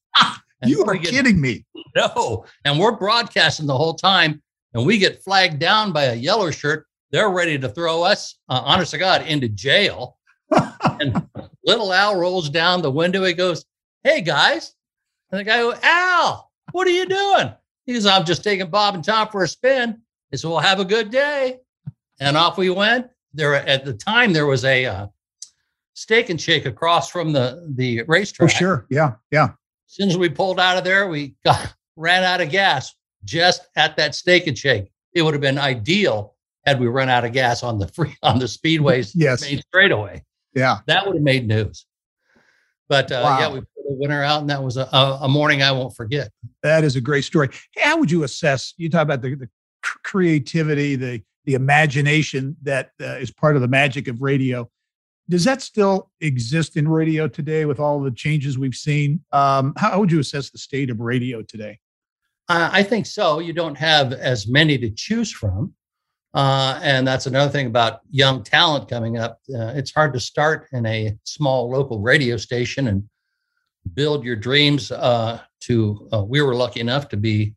And 0.61 0.68
You 0.72 0.84
are 0.87 0.96
get- 0.96 1.11
kidding 1.12 1.40
me. 1.40 1.64
No. 1.94 2.44
And 2.64 2.80
we're 2.80 2.96
broadcasting 2.96 3.66
the 3.66 3.76
whole 3.78 3.94
time, 3.94 4.42
and 4.74 4.84
we 4.84 4.98
get 4.98 5.22
flagged 5.22 5.61
down 5.61 5.92
by 5.92 6.04
a 6.06 6.14
yellow 6.16 6.50
shirt. 6.50 6.84
They're 7.12 7.30
ready 7.30 7.56
to 7.61 7.68
throw 7.68 8.02
us, 8.02 8.34
uh, 8.48 8.61
honest 8.64 8.90
to 8.90 8.98
God, 8.98 9.22
into 9.28 9.48
jail. 9.48 10.18
and 11.00 11.24
little 11.64 11.92
Al 11.92 12.16
rolls 12.18 12.50
down 12.50 12.82
the 12.82 12.90
window. 12.90 13.22
He 13.24 13.34
goes, 13.34 13.64
Hey, 14.02 14.20
guys. 14.20 14.74
And 15.30 15.38
the 15.38 15.44
guy 15.44 15.58
goes, 15.58 15.78
Al, 15.84 16.50
what 16.72 16.88
are 16.88 16.90
you 16.90 17.06
doing? 17.06 17.52
He 17.87 17.92
goes, 17.94 18.04
I'm 18.06 18.24
just 18.24 18.42
taking 18.42 18.68
Bob 18.68 18.96
and 18.96 19.04
Tom 19.04 19.28
for 19.28 19.44
a 19.44 19.48
spin. 19.48 20.00
He 20.32 20.37
said, 20.38 20.50
Well, 20.50 20.58
have 20.58 20.80
a 20.80 20.84
good 20.84 21.11
day. 21.11 21.58
And 22.18 22.37
off 22.37 22.58
we 22.58 22.68
went. 22.70 23.06
There 23.35 23.55
at 23.55 23.85
the 23.85 23.95
time 23.95 24.33
there 24.33 24.47
was 24.47 24.64
a 24.64 24.87
uh, 24.87 25.07
Steak 25.95 26.31
'n 26.31 26.38
Shake 26.38 26.67
across 26.67 27.11
from 27.11 27.33
the 27.33 27.67
the 27.75 28.03
Oh, 28.03 28.05
racetrack. 28.09 28.51
sure. 28.51 28.87
Yeah. 28.91 29.14
Yeah. 29.31 29.45
As 29.45 29.95
soon 29.95 30.09
as 30.09 30.17
we 30.19 30.29
pulled 30.29 30.61
out 30.61 30.77
of 30.79 30.85
there, 30.85 31.09
we 31.09 31.35
got, 31.45 31.75
ran 31.97 32.23
out 32.25 32.41
of 32.41 32.51
gas 32.51 32.95
just 33.25 33.67
at 33.77 33.97
that 33.97 34.14
Steak 34.14 34.47
'n 34.47 34.55
Shake. 34.55 34.91
It 35.14 35.23
would 35.23 35.35
have 35.35 35.41
been 35.41 35.59
ideal 35.59 36.37
had 36.67 36.79
we 36.81 36.87
run 36.87 37.09
out 37.09 37.25
of 37.25 37.33
gas 37.33 37.62
on 37.62 37.79
the 37.79 37.88
free 37.88 38.14
on 38.23 38.38
the 38.38 38.47
speedways 38.47 39.12
Yes. 39.14 39.43
main 39.43 39.61
straightaway. 39.61 40.25
Yeah. 40.55 40.79
That 40.87 41.07
would 41.07 41.17
have 41.17 41.23
made 41.25 41.47
news. 41.47 41.87
But 42.88 43.12
uh, 43.12 43.37
yeah, 43.38 43.53
we 43.53 43.61
put 43.61 43.69
a 43.91 43.95
winner 43.95 44.23
out, 44.23 44.41
and 44.41 44.49
that 44.49 44.62
was 44.62 44.79
a, 44.79 44.85
a, 44.93 45.29
morning 45.29 45.62
I 45.62 45.73
won't 45.73 45.95
forget. 45.95 46.31
That 46.62 46.85
is 46.85 46.97
a 46.97 47.03
great 47.03 47.23
story. 47.25 47.51
How 47.77 47.99
would 47.99 48.11
you 48.11 48.23
assess? 48.23 48.73
You 48.79 48.88
talk 48.88 49.03
about 49.03 49.21
the, 49.21 49.35
the 49.35 49.49
creativity, 49.83 50.97
the 50.97 51.23
the 51.45 51.55
imagination 51.55 52.57
that 52.62 52.91
uh, 53.01 53.17
is 53.17 53.31
part 53.31 53.57
of 53.57 53.62
the 53.62 53.69
magic 53.69 54.07
of 54.07 54.21
radio. 54.21 54.69
Does 55.31 55.45
that 55.45 55.62
still 55.62 56.11
exist 56.21 56.77
in 56.77 56.87
radio 56.87 57.27
today 57.27 57.64
with 57.64 57.81
all 57.81 58.01
the 58.01 58.11
changes 58.11 58.59
we've 58.59 58.75
seen? 58.75 59.21
Um, 59.33 59.73
how, 59.77 59.99
would 59.99 60.12
you 60.12 60.21
assess 60.21 60.51
the 60.51 60.59
state 60.59 60.91
of 60.91 61.01
radio 61.01 61.41
today? 61.41 61.79
I 62.51 62.83
think 62.83 63.05
so. 63.05 63.41
You 63.41 63.53
don't 63.53 63.77
have 63.77 64.12
as 64.12 64.49
many 64.49 64.79
to 64.79 64.91
choose 64.91 65.31
from. 65.31 65.75
Uh, 66.35 66.79
and 66.83 67.07
that's 67.07 67.27
another 67.27 67.51
thing 67.51 67.67
about 67.67 68.01
young 68.11 68.43
talent 68.43 68.88
coming 68.88 69.19
up. 69.19 69.41
Uh, 69.53 69.73
it's 69.75 69.93
hard 69.93 70.12
to 70.12 70.21
start 70.21 70.69
in 70.73 70.85
a 70.87 71.17
small 71.25 71.71
local 71.71 72.01
radio 72.01 72.37
station 72.37 72.88
and 72.88 73.09
build 73.95 74.25
your 74.25 74.37
dreams 74.37 74.93
uh, 74.93 75.41
to. 75.61 76.09
Uh, 76.12 76.23
we 76.25 76.43
were 76.43 76.55
lucky 76.55 76.81
enough 76.81 77.09
to 77.09 77.17
be 77.17 77.55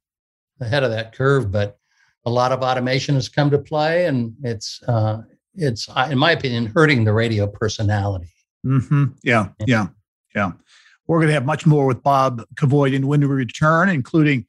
ahead 0.62 0.84
of 0.84 0.92
that 0.92 1.14
curve, 1.14 1.52
but 1.52 1.78
a 2.26 2.30
lot 2.30 2.52
of 2.52 2.62
automation 2.62 3.16
has 3.16 3.30
come 3.30 3.50
to 3.50 3.58
play, 3.58 4.06
and 4.06 4.34
it's 4.44 4.82
uh, 4.88 5.22
it's 5.56 5.88
in 6.10 6.18
my 6.18 6.32
opinion 6.32 6.68
hurting 6.68 7.04
the 7.04 7.14
radio 7.14 7.48
personality. 7.48 8.30
Mm-hmm. 8.66 9.06
Yeah, 9.24 9.50
yeah, 9.66 9.88
yeah. 10.36 10.52
We're 11.08 11.18
going 11.18 11.28
to 11.28 11.34
have 11.34 11.46
much 11.46 11.66
more 11.66 11.86
with 11.86 12.04
Bob 12.04 12.44
Kevoian 12.56 13.06
when 13.06 13.22
we 13.22 13.28
return, 13.28 13.90
including 13.90 14.46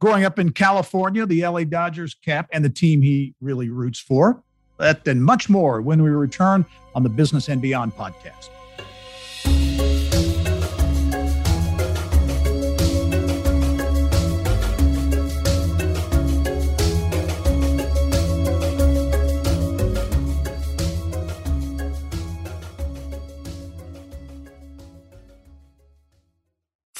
growing 0.00 0.24
up 0.24 0.38
in 0.38 0.50
California, 0.50 1.24
the 1.26 1.46
LA 1.46 1.64
Dodgers 1.64 2.14
cap, 2.14 2.48
and 2.52 2.64
the 2.64 2.70
team 2.70 3.00
he 3.00 3.34
really 3.40 3.70
roots 3.70 3.98
for. 3.98 4.42
That 4.78 5.06
and 5.06 5.24
much 5.24 5.48
more 5.48 5.80
when 5.80 6.02
we 6.02 6.10
return 6.10 6.66
on 6.94 7.04
the 7.04 7.08
Business 7.08 7.48
and 7.48 7.62
Beyond 7.62 7.94
podcast. 7.94 8.50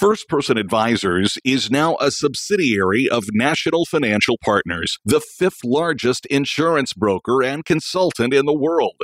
First 0.04 0.28
Person 0.28 0.58
Advisors 0.58 1.38
is 1.46 1.70
now 1.70 1.96
a 1.98 2.10
subsidiary 2.10 3.08
of 3.08 3.24
National 3.32 3.86
Financial 3.86 4.36
Partners, 4.44 4.98
the 5.02 5.22
fifth 5.38 5.64
largest 5.64 6.26
insurance 6.26 6.92
broker 6.92 7.42
and 7.42 7.64
consultant 7.64 8.34
in 8.34 8.44
the 8.44 8.52
world. 8.52 9.00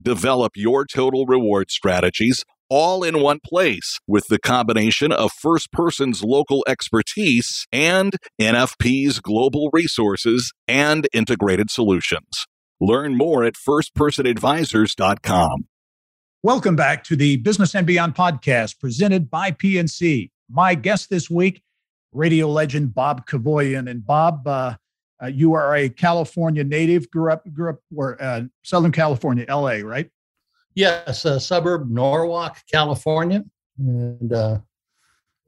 Develop 0.00 0.52
your 0.54 0.86
total 0.86 1.26
reward 1.26 1.72
strategies 1.72 2.44
all 2.70 3.02
in 3.02 3.20
one 3.20 3.40
place 3.44 3.98
with 4.06 4.28
the 4.28 4.38
combination 4.38 5.10
of 5.10 5.32
First 5.32 5.72
Person's 5.72 6.22
local 6.22 6.64
expertise 6.68 7.66
and 7.72 8.14
NFP's 8.40 9.18
global 9.18 9.70
resources 9.72 10.52
and 10.68 11.08
integrated 11.12 11.68
solutions. 11.68 12.46
Learn 12.80 13.16
more 13.16 13.42
at 13.42 13.54
firstpersonadvisors.com. 13.54 15.66
Welcome 16.44 16.76
back 16.76 17.02
to 17.04 17.16
the 17.16 17.38
Business 17.38 17.74
and 17.74 17.86
Beyond 17.86 18.14
podcast 18.14 18.78
presented 18.78 19.30
by 19.30 19.50
PNC 19.50 20.28
my 20.54 20.74
guest 20.74 21.10
this 21.10 21.28
week, 21.28 21.62
radio 22.12 22.48
legend 22.48 22.94
Bob 22.94 23.26
Kevoian. 23.26 23.90
And 23.90 24.06
Bob, 24.06 24.46
uh, 24.46 24.76
uh, 25.22 25.26
you 25.26 25.54
are 25.54 25.74
a 25.74 25.88
California 25.88 26.62
native. 26.62 27.10
Grew 27.10 27.32
up, 27.32 27.42
grew 27.52 27.70
up 27.70 27.80
where 27.90 28.20
uh, 28.22 28.42
Southern 28.62 28.92
California, 28.92 29.44
L.A. 29.48 29.82
Right? 29.82 30.08
Yes, 30.74 31.24
a 31.24 31.38
suburb 31.38 31.90
Norwalk, 31.90 32.58
California, 32.70 33.44
and 33.78 34.32
uh, 34.32 34.58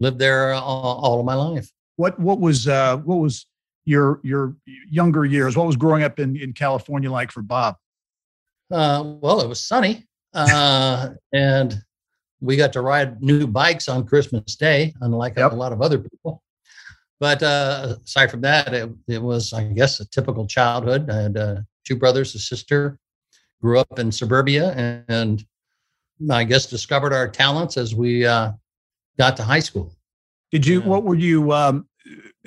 lived 0.01 0.19
there 0.19 0.53
all, 0.53 1.01
all, 1.03 1.21
of 1.21 1.27
my 1.27 1.35
life. 1.35 1.71
What 1.97 2.19
what 2.21 2.41
was 2.41 2.69
uh, 2.69 2.99
what 2.99 3.17
was 3.17 3.47
your 3.85 4.21
your 4.23 4.57
younger 4.89 5.25
years? 5.25 5.57
What 5.57 5.67
was 5.67 5.77
growing 5.77 6.03
up 6.03 6.19
in 6.19 6.37
in 6.37 6.53
California 6.53 7.11
like 7.11 7.33
for 7.33 7.43
Bob? 7.43 7.77
Uh, 8.71 9.03
well, 9.21 9.41
it 9.41 9.49
was 9.49 9.65
sunny, 9.65 10.07
uh, 10.35 11.11
and 11.33 11.83
we 12.41 12.57
got 12.57 12.73
to 12.75 12.81
ride 12.81 13.23
new 13.23 13.47
bikes 13.47 13.89
on 13.89 14.07
Christmas 14.07 14.57
Day, 14.57 14.95
unlike 15.01 15.35
yep. 15.37 15.53
a 15.53 15.55
lot 15.55 15.73
of 15.73 15.81
other 15.81 15.99
people. 15.99 16.43
But 17.19 17.43
uh, 17.43 17.97
aside 18.05 18.31
from 18.31 18.43
that, 18.43 18.75
it, 18.75 18.91
it, 19.09 19.23
was, 19.23 19.53
I 19.53 19.65
guess, 19.65 20.01
a 20.01 20.07
typical 20.07 20.47
childhood. 20.47 21.09
I 21.11 21.23
had 21.23 21.37
uh, 21.37 21.57
two 21.85 21.97
brothers, 21.97 22.35
a 22.35 22.39
sister, 22.39 22.99
grew 23.63 23.79
up 23.79 23.99
in 23.99 24.13
suburbia, 24.13 24.73
and, 24.73 25.05
and 25.09 26.31
I 26.31 26.45
guess 26.45 26.67
discovered 26.67 27.15
our 27.15 27.27
talents 27.27 27.79
as 27.79 27.95
we 27.95 28.27
uh, 28.27 28.53
got 29.19 29.37
to 29.39 29.43
high 29.43 29.61
school. 29.61 29.95
Did 30.53 30.67
you? 30.67 30.83
What 30.83 31.05
were 31.05 31.15
you? 31.15 31.53
Um, 31.53 31.89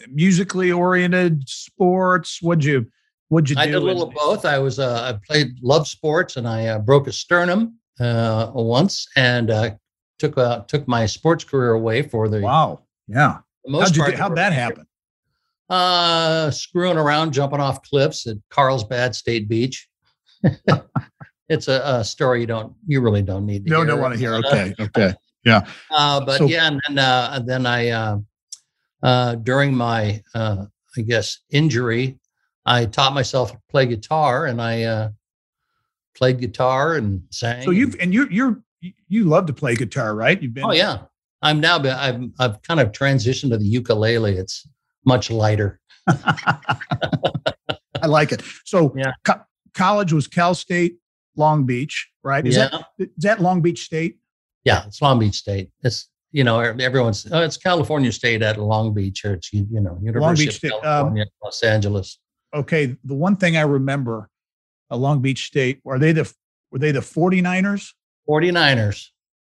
musically 0.09 0.71
oriented, 0.71 1.49
sports? 1.49 2.41
What'd 2.41 2.63
you? 2.63 2.87
What'd 3.29 3.49
you 3.49 3.55
do? 3.55 3.61
I 3.61 3.65
did 3.65 3.75
a 3.75 3.79
little 3.79 4.03
of 4.03 4.13
both. 4.13 4.45
I 4.45 4.59
was. 4.59 4.79
Uh, 4.79 5.13
I 5.13 5.25
played 5.25 5.61
love 5.61 5.87
sports, 5.87 6.37
and 6.37 6.47
I 6.47 6.67
uh, 6.67 6.79
broke 6.79 7.07
a 7.07 7.11
sternum 7.11 7.78
uh, 7.99 8.51
once 8.53 9.07
and 9.15 9.51
uh, 9.51 9.71
took 10.17 10.37
uh, 10.37 10.61
took 10.67 10.87
my 10.87 11.05
sports 11.05 11.43
career 11.43 11.71
away 11.71 12.01
for 12.01 12.29
the 12.29 12.41
wow. 12.41 12.83
Yeah. 13.07 13.39
the 13.65 13.71
most 13.71 13.95
how'd, 13.95 14.13
how'd 14.13 14.35
that 14.37 14.53
happen? 14.53 14.85
Uh 15.69 16.49
screwing 16.49 16.97
around 16.97 17.31
jumping 17.31 17.59
off 17.59 17.83
cliffs 17.83 18.25
at 18.27 18.37
carlsbad 18.49 19.15
state 19.15 19.47
beach. 19.47 19.87
It's 21.49 21.67
a, 21.67 21.81
a, 21.83 22.03
story 22.03 22.41
you 22.41 22.45
don't 22.45 22.75
you 22.85 23.01
really 23.01 23.23
don't 23.23 23.43
need 23.43 23.65
to 23.65 23.71
no 23.71 23.77
hear. 23.79 23.87
don't 23.87 24.01
want 24.01 24.13
to 24.13 24.19
hear. 24.19 24.35
Okay 24.45 24.73
okay. 24.79 25.13
Yeah. 25.43 25.65
Uh 25.89 26.23
but 26.23 26.37
so, 26.37 26.45
yeah 26.45 26.67
and 26.67 26.79
then 26.87 26.99
uh 26.99 27.41
then 27.43 27.65
i 27.65 27.89
uh 27.89 28.17
uh 29.01 29.35
during 29.35 29.73
my 29.73 30.21
uh 30.35 30.65
i 30.95 31.01
guess 31.01 31.39
injury 31.49 32.19
i 32.67 32.85
taught 32.85 33.13
myself 33.13 33.51
to 33.51 33.59
play 33.67 33.87
guitar 33.87 34.45
and 34.45 34.61
i 34.61 34.83
uh 34.83 35.09
played 36.19 36.39
guitar 36.39 36.95
and 36.95 37.23
sang. 37.31 37.63
So 37.63 37.71
you've 37.71 37.95
and 37.99 38.13
you 38.13 38.27
you're 38.29 38.61
you 39.07 39.23
love 39.23 39.47
to 39.47 39.53
play 39.53 39.75
guitar, 39.75 40.13
right? 40.13 40.39
You've 40.39 40.53
been. 40.53 40.65
Oh 40.65 40.73
yeah, 40.73 40.99
I'm 41.41 41.59
now. 41.59 41.79
I've 41.79 42.21
I've 42.39 42.61
kind 42.61 42.79
of 42.79 42.91
transitioned 42.91 43.49
to 43.49 43.57
the 43.57 43.65
ukulele. 43.65 44.35
It's 44.35 44.67
much 45.05 45.31
lighter. 45.31 45.79
I 46.07 48.05
like 48.05 48.31
it. 48.31 48.43
So 48.65 48.93
yeah. 48.95 49.13
Co- 49.23 49.41
college 49.73 50.13
was 50.13 50.27
Cal 50.27 50.53
State, 50.53 50.97
Long 51.35 51.65
Beach, 51.65 52.09
right? 52.23 52.45
Is 52.45 52.57
yeah. 52.57 52.69
that 52.69 52.85
is 52.99 53.23
that 53.23 53.41
Long 53.41 53.61
Beach 53.61 53.85
State? 53.85 54.19
Yeah, 54.65 54.85
it's 54.85 55.01
Long 55.01 55.19
Beach 55.19 55.35
State. 55.35 55.71
It's 55.83 56.09
you 56.31 56.43
know 56.43 56.59
everyone's 56.59 57.27
oh, 57.31 57.41
it's 57.41 57.57
California 57.57 58.11
State 58.11 58.41
at 58.41 58.57
Long 58.57 58.93
Beach 58.93 59.23
or 59.25 59.33
it's 59.35 59.51
you 59.53 59.65
know 59.71 59.97
University 60.01 60.19
Long 60.19 60.35
Beach 60.35 60.63
of 60.63 60.81
California, 60.81 61.23
um, 61.23 61.29
Los 61.43 61.63
Angeles. 61.63 62.19
Okay, 62.53 62.97
the 63.03 63.15
one 63.15 63.35
thing 63.35 63.57
I 63.57 63.61
remember 63.61 64.29
a 64.89 64.97
Long 64.97 65.21
Beach 65.21 65.45
State. 65.45 65.81
Are 65.85 65.99
they 65.99 66.11
the 66.11 66.31
were 66.71 66.79
they 66.79 66.91
the 66.91 66.99
49ers? 66.99 67.93
49ers. 68.29 69.07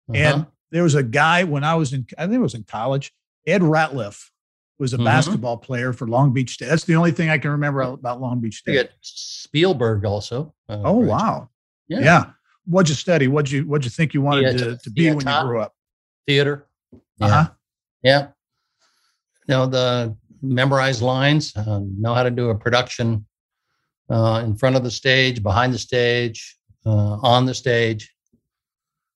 Uh-huh. 0.08 0.18
And 0.18 0.46
there 0.70 0.82
was 0.82 0.94
a 0.94 1.02
guy 1.02 1.44
when 1.44 1.64
I 1.64 1.74
was 1.74 1.92
in 1.92 2.06
I 2.18 2.22
think 2.22 2.36
it 2.36 2.38
was 2.38 2.54
in 2.54 2.64
college, 2.64 3.12
Ed 3.46 3.62
Ratliff 3.62 4.30
was 4.78 4.92
a 4.92 4.96
mm-hmm. 4.96 5.04
basketball 5.04 5.58
player 5.58 5.92
for 5.92 6.08
Long 6.08 6.32
Beach 6.32 6.54
State. 6.54 6.66
That's 6.66 6.84
the 6.84 6.96
only 6.96 7.12
thing 7.12 7.30
I 7.30 7.38
can 7.38 7.50
remember 7.52 7.82
about 7.82 8.20
Long 8.20 8.40
Beach 8.40 8.56
State. 8.56 8.90
Spielberg 9.00 10.04
also. 10.04 10.54
Uh, 10.68 10.82
oh 10.84 10.98
wow. 10.98 11.48
Yeah. 11.88 12.00
yeah. 12.00 12.24
What'd 12.64 12.88
you 12.88 12.94
study? 12.94 13.28
What'd 13.28 13.50
you 13.50 13.66
what'd 13.66 13.84
you 13.84 13.90
think 13.90 14.14
you 14.14 14.22
wanted 14.22 14.58
to, 14.58 14.76
to 14.76 14.90
be 14.90 15.08
when 15.10 15.26
you 15.26 15.42
grew 15.42 15.60
up? 15.60 15.74
Theater. 16.26 16.66
Yeah. 17.18 17.26
Uh-huh. 17.26 17.50
Yeah. 18.02 18.20
You 19.48 19.54
know, 19.54 19.66
the 19.66 20.16
memorize 20.40 21.02
lines, 21.02 21.54
uh, 21.56 21.80
know 21.98 22.14
how 22.14 22.22
to 22.22 22.30
do 22.30 22.50
a 22.50 22.54
production 22.54 23.26
uh, 24.10 24.42
in 24.44 24.56
front 24.56 24.76
of 24.76 24.84
the 24.84 24.90
stage, 24.90 25.42
behind 25.42 25.72
the 25.72 25.78
stage, 25.78 26.56
uh, 26.86 27.16
on 27.22 27.46
the 27.46 27.54
stage, 27.54 28.12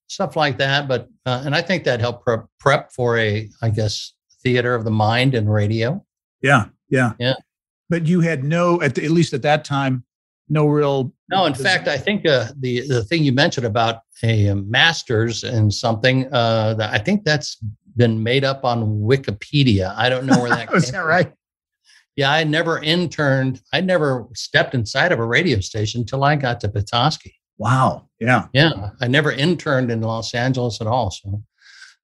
stuff 0.08 0.36
like 0.36 0.58
that. 0.58 0.88
But 0.88 1.08
uh, 1.24 1.42
and 1.44 1.54
I 1.54 1.62
think 1.62 1.84
that 1.84 2.00
helped 2.00 2.24
prep, 2.24 2.46
prep 2.58 2.92
for 2.92 3.18
a, 3.18 3.48
I 3.62 3.70
guess, 3.70 4.12
theater 4.42 4.74
of 4.74 4.84
the 4.84 4.90
mind 4.90 5.34
and 5.34 5.52
radio. 5.52 6.04
Yeah, 6.42 6.66
yeah, 6.88 7.12
yeah. 7.18 7.34
But 7.88 8.06
you 8.06 8.20
had 8.20 8.44
no, 8.44 8.80
at, 8.82 8.94
the, 8.94 9.04
at 9.04 9.10
least 9.10 9.32
at 9.32 9.42
that 9.42 9.64
time, 9.64 10.04
no 10.48 10.66
real. 10.66 11.12
No, 11.28 11.46
in 11.46 11.54
fact, 11.54 11.88
I 11.88 11.98
think 11.98 12.26
uh, 12.26 12.48
the 12.58 12.86
the 12.86 13.04
thing 13.04 13.24
you 13.24 13.32
mentioned 13.32 13.66
about 13.66 14.00
a 14.22 14.54
master's 14.54 15.44
in 15.44 15.70
something, 15.70 16.32
uh, 16.32 16.74
that 16.74 16.92
I 16.92 16.98
think 16.98 17.24
that's 17.24 17.56
been 17.96 18.22
made 18.22 18.44
up 18.44 18.64
on 18.64 19.00
Wikipedia. 19.00 19.94
I 19.96 20.08
don't 20.08 20.26
know 20.26 20.38
where 20.38 20.50
that. 20.50 20.72
Is 20.74 20.92
that 20.92 21.00
right? 21.00 21.32
Yeah, 22.16 22.32
I 22.32 22.44
never 22.44 22.82
interned. 22.82 23.60
I 23.72 23.82
never 23.82 24.26
stepped 24.34 24.74
inside 24.74 25.12
of 25.12 25.18
a 25.18 25.24
radio 25.24 25.60
station 25.60 26.00
until 26.00 26.24
I 26.24 26.36
got 26.36 26.60
to 26.60 26.68
Petoskey. 26.68 27.34
Wow. 27.58 28.08
Yeah. 28.18 28.46
Yeah. 28.52 28.90
I 29.00 29.06
never 29.06 29.30
interned 29.30 29.90
in 29.90 30.00
Los 30.00 30.34
Angeles 30.34 30.80
at 30.80 30.86
all. 30.86 31.10
So 31.10 31.42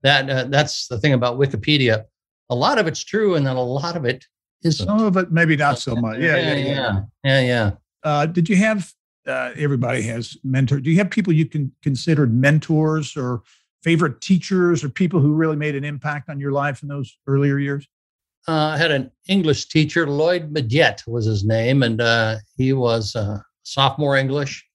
that 0.03 0.29
uh, 0.29 0.44
that's 0.44 0.87
the 0.88 0.98
thing 0.98 1.14
about 1.14 1.38
Wikipedia. 1.38 2.05
A 2.51 2.55
lot 2.55 2.79
of 2.79 2.87
it's 2.87 3.03
true, 3.03 3.35
and 3.35 3.46
then 3.46 3.57
a 3.57 3.62
lot 3.62 3.96
of 3.96 4.05
it 4.05 4.27
isn't. 4.62 4.87
Some 4.87 5.03
of 5.03 5.16
it 5.16 5.33
maybe 5.33 5.57
not 5.57 5.79
so 5.79 5.96
much. 5.96 6.18
Yeah. 6.18 6.37
Yeah. 6.37 6.55
Yeah. 6.55 6.64
Yeah. 6.64 7.01
yeah, 7.25 7.40
yeah. 7.40 7.70
Uh, 8.03 8.27
did 8.27 8.48
you 8.48 8.57
have? 8.57 8.92
Uh, 9.27 9.53
everybody 9.57 10.03
has 10.03 10.37
mentor. 10.42 10.81
Do 10.81 10.90
you 10.90 10.98
have 10.98 11.09
people 11.09 11.33
you 11.33 11.46
can 11.46 11.72
considered 11.83 12.35
mentors 12.35 13.16
or 13.16 13.42
favorite 13.83 14.20
teachers 14.20 14.83
or 14.83 14.88
people 14.88 15.20
who 15.20 15.33
really 15.33 15.57
made 15.57 15.77
an 15.77 15.85
impact 15.85 16.29
on 16.29 16.40
your 16.40 16.51
life 16.51 16.83
in 16.83 16.88
those 16.88 17.16
earlier 17.27 17.59
years? 17.59 17.87
Uh, 18.48 18.74
I 18.74 18.76
had 18.76 18.90
an 18.90 19.11
English 19.28 19.68
teacher, 19.68 20.07
Lloyd 20.07 20.50
Mediette 20.50 21.02
was 21.07 21.26
his 21.26 21.44
name, 21.44 21.83
and 21.83 22.00
uh, 22.00 22.37
he 22.57 22.72
was 22.72 23.14
uh, 23.14 23.38
sophomore 23.62 24.16
English. 24.16 24.66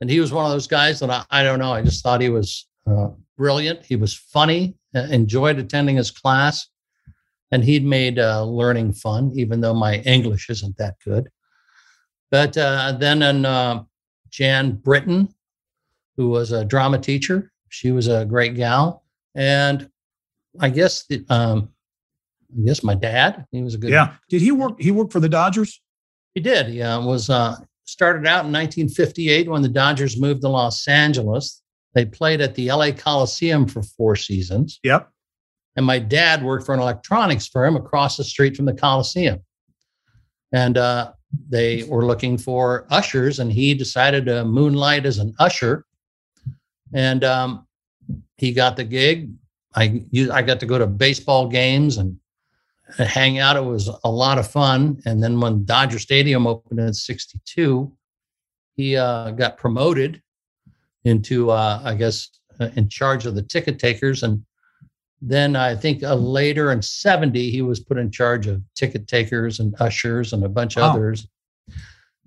And 0.00 0.08
he 0.08 0.20
was 0.20 0.32
one 0.32 0.46
of 0.46 0.52
those 0.52 0.66
guys 0.66 1.00
that 1.00 1.10
I, 1.10 1.24
I 1.30 1.42
don't 1.42 1.58
know, 1.58 1.72
I 1.72 1.82
just 1.82 2.02
thought 2.02 2.20
he 2.20 2.28
was 2.30 2.66
uh, 2.86 3.08
brilliant. 3.36 3.84
He 3.84 3.96
was 3.96 4.14
funny, 4.14 4.76
enjoyed 4.94 5.58
attending 5.58 5.96
his 5.96 6.10
class. 6.10 6.68
and 7.52 7.64
he'd 7.64 7.84
made 7.84 8.18
uh, 8.18 8.44
learning 8.44 8.92
fun, 8.92 9.32
even 9.34 9.60
though 9.60 9.74
my 9.74 9.96
English 10.00 10.50
isn't 10.50 10.76
that 10.76 10.96
good. 11.04 11.28
But 12.30 12.56
uh, 12.56 12.92
then 12.98 13.22
in 13.22 13.44
uh, 13.44 13.84
Jan 14.30 14.72
Britton, 14.72 15.34
who 16.16 16.28
was 16.28 16.52
a 16.52 16.64
drama 16.64 16.98
teacher, 16.98 17.50
she 17.68 17.90
was 17.90 18.08
a 18.08 18.24
great 18.24 18.54
gal, 18.54 19.04
and 19.34 19.90
I 20.60 20.70
guess 20.70 21.04
the, 21.06 21.24
um, 21.28 21.70
I 22.56 22.66
guess 22.66 22.82
my 22.82 22.94
dad, 22.94 23.46
he 23.52 23.62
was 23.62 23.74
a 23.74 23.78
good. 23.78 23.90
Yeah. 23.90 24.14
Did 24.28 24.42
he 24.42 24.52
work? 24.52 24.80
He 24.80 24.90
worked 24.90 25.12
for 25.12 25.20
the 25.20 25.28
Dodgers. 25.28 25.80
He 26.34 26.40
did. 26.40 26.68
He 26.68 26.82
uh, 26.82 27.00
was 27.00 27.30
uh, 27.30 27.56
started 27.84 28.26
out 28.26 28.46
in 28.46 28.52
1958 28.52 29.48
when 29.48 29.62
the 29.62 29.68
Dodgers 29.68 30.20
moved 30.20 30.42
to 30.42 30.48
Los 30.48 30.86
Angeles. 30.86 31.62
They 31.94 32.04
played 32.04 32.40
at 32.40 32.54
the 32.54 32.70
LA 32.70 32.92
Coliseum 32.92 33.66
for 33.66 33.82
four 33.82 34.16
seasons. 34.16 34.78
Yep. 34.84 35.10
And 35.76 35.86
my 35.86 35.98
dad 35.98 36.44
worked 36.44 36.66
for 36.66 36.74
an 36.74 36.80
electronics 36.80 37.48
firm 37.48 37.76
across 37.76 38.16
the 38.16 38.24
street 38.24 38.56
from 38.56 38.66
the 38.66 38.74
Coliseum. 38.74 39.40
And 40.52 40.76
uh, 40.78 41.12
they 41.48 41.84
were 41.84 42.04
looking 42.04 42.38
for 42.38 42.86
ushers, 42.90 43.38
and 43.38 43.52
he 43.52 43.74
decided 43.74 44.26
to 44.26 44.44
moonlight 44.44 45.06
as 45.06 45.18
an 45.18 45.34
usher. 45.38 45.84
And 46.92 47.22
um, 47.22 47.66
he 48.36 48.52
got 48.52 48.76
the 48.76 48.84
gig. 48.84 49.30
I 49.74 50.02
I 50.32 50.42
got 50.42 50.58
to 50.60 50.66
go 50.66 50.78
to 50.78 50.86
baseball 50.86 51.48
games 51.48 51.98
and 51.98 52.18
hang 52.98 53.38
out. 53.38 53.56
It 53.56 53.64
was 53.64 53.88
a 54.04 54.10
lot 54.10 54.38
of 54.38 54.50
fun. 54.50 55.00
And 55.06 55.22
then 55.22 55.40
when 55.40 55.64
Dodger 55.64 55.98
Stadium 55.98 56.46
opened 56.46 56.80
in 56.80 56.92
'62, 56.94 57.92
he 58.76 58.96
uh, 58.96 59.30
got 59.32 59.56
promoted 59.56 60.22
into, 61.04 61.50
uh, 61.50 61.80
I 61.84 61.94
guess, 61.94 62.28
uh, 62.60 62.68
in 62.76 62.88
charge 62.88 63.26
of 63.26 63.34
the 63.34 63.42
ticket 63.42 63.78
takers. 63.78 64.22
And 64.22 64.44
then 65.22 65.56
I 65.56 65.74
think 65.74 66.02
uh, 66.02 66.14
later 66.14 66.72
in 66.72 66.80
70, 66.82 67.50
he 67.50 67.62
was 67.62 67.80
put 67.80 67.98
in 67.98 68.10
charge 68.10 68.46
of 68.46 68.62
ticket 68.74 69.06
takers 69.06 69.60
and 69.60 69.74
ushers 69.80 70.32
and 70.32 70.44
a 70.44 70.48
bunch 70.48 70.76
of 70.76 70.82
Wow. 70.82 70.90
others. 70.90 71.26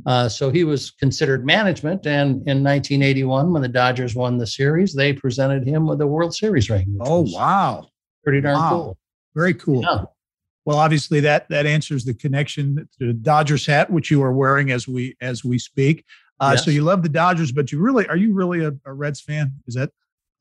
Uh, 0.06 0.28
so 0.28 0.50
he 0.50 0.64
was 0.64 0.92
considered 0.92 1.46
management. 1.46 2.06
And 2.06 2.48
in 2.48 2.64
1981, 2.64 3.54
when 3.54 3.62
the 3.62 3.68
Dodgers 3.68 4.16
won 4.16 4.38
the 4.38 4.48
series, 4.48 4.94
they 4.94 5.14
presented 5.14 5.66
him 5.68 5.86
with 5.88 6.02
a 6.02 6.08
World 6.08 6.36
Series 6.36 6.70
ring. 6.70 6.98
Oh 7.00 7.22
wow. 7.32 7.88
Pretty 8.24 8.42
darn 8.42 8.58
Wow. 8.58 8.70
cool. 8.70 8.98
Very 9.36 9.54
cool. 9.54 9.82
Yeah. 9.82 10.04
Well, 10.66 10.78
obviously 10.78 11.20
that 11.22 11.50
that 11.50 11.66
answers 11.66 12.06
the 12.06 12.14
connection 12.14 12.88
to 13.00 13.08
the 13.08 13.14
Dodgers 13.14 13.66
hat, 13.66 13.90
which 13.90 14.10
you 14.10 14.24
are 14.24 14.32
wearing 14.34 14.72
as 14.72 14.88
we 14.88 15.16
as 15.22 15.44
we 15.44 15.60
speak. 15.60 16.06
Uh, 16.40 16.56
So 16.58 16.72
you 16.72 16.84
love 16.84 17.04
the 17.04 17.10
Dodgers, 17.10 17.52
but 17.52 17.72
you 17.72 17.80
really 17.80 18.08
are 18.08 18.16
you 18.18 18.34
really 18.34 18.64
a, 18.64 18.74
a 18.86 18.94
Reds 18.94 19.22
fan? 19.22 19.54
Is 19.68 19.76
that 19.76 19.92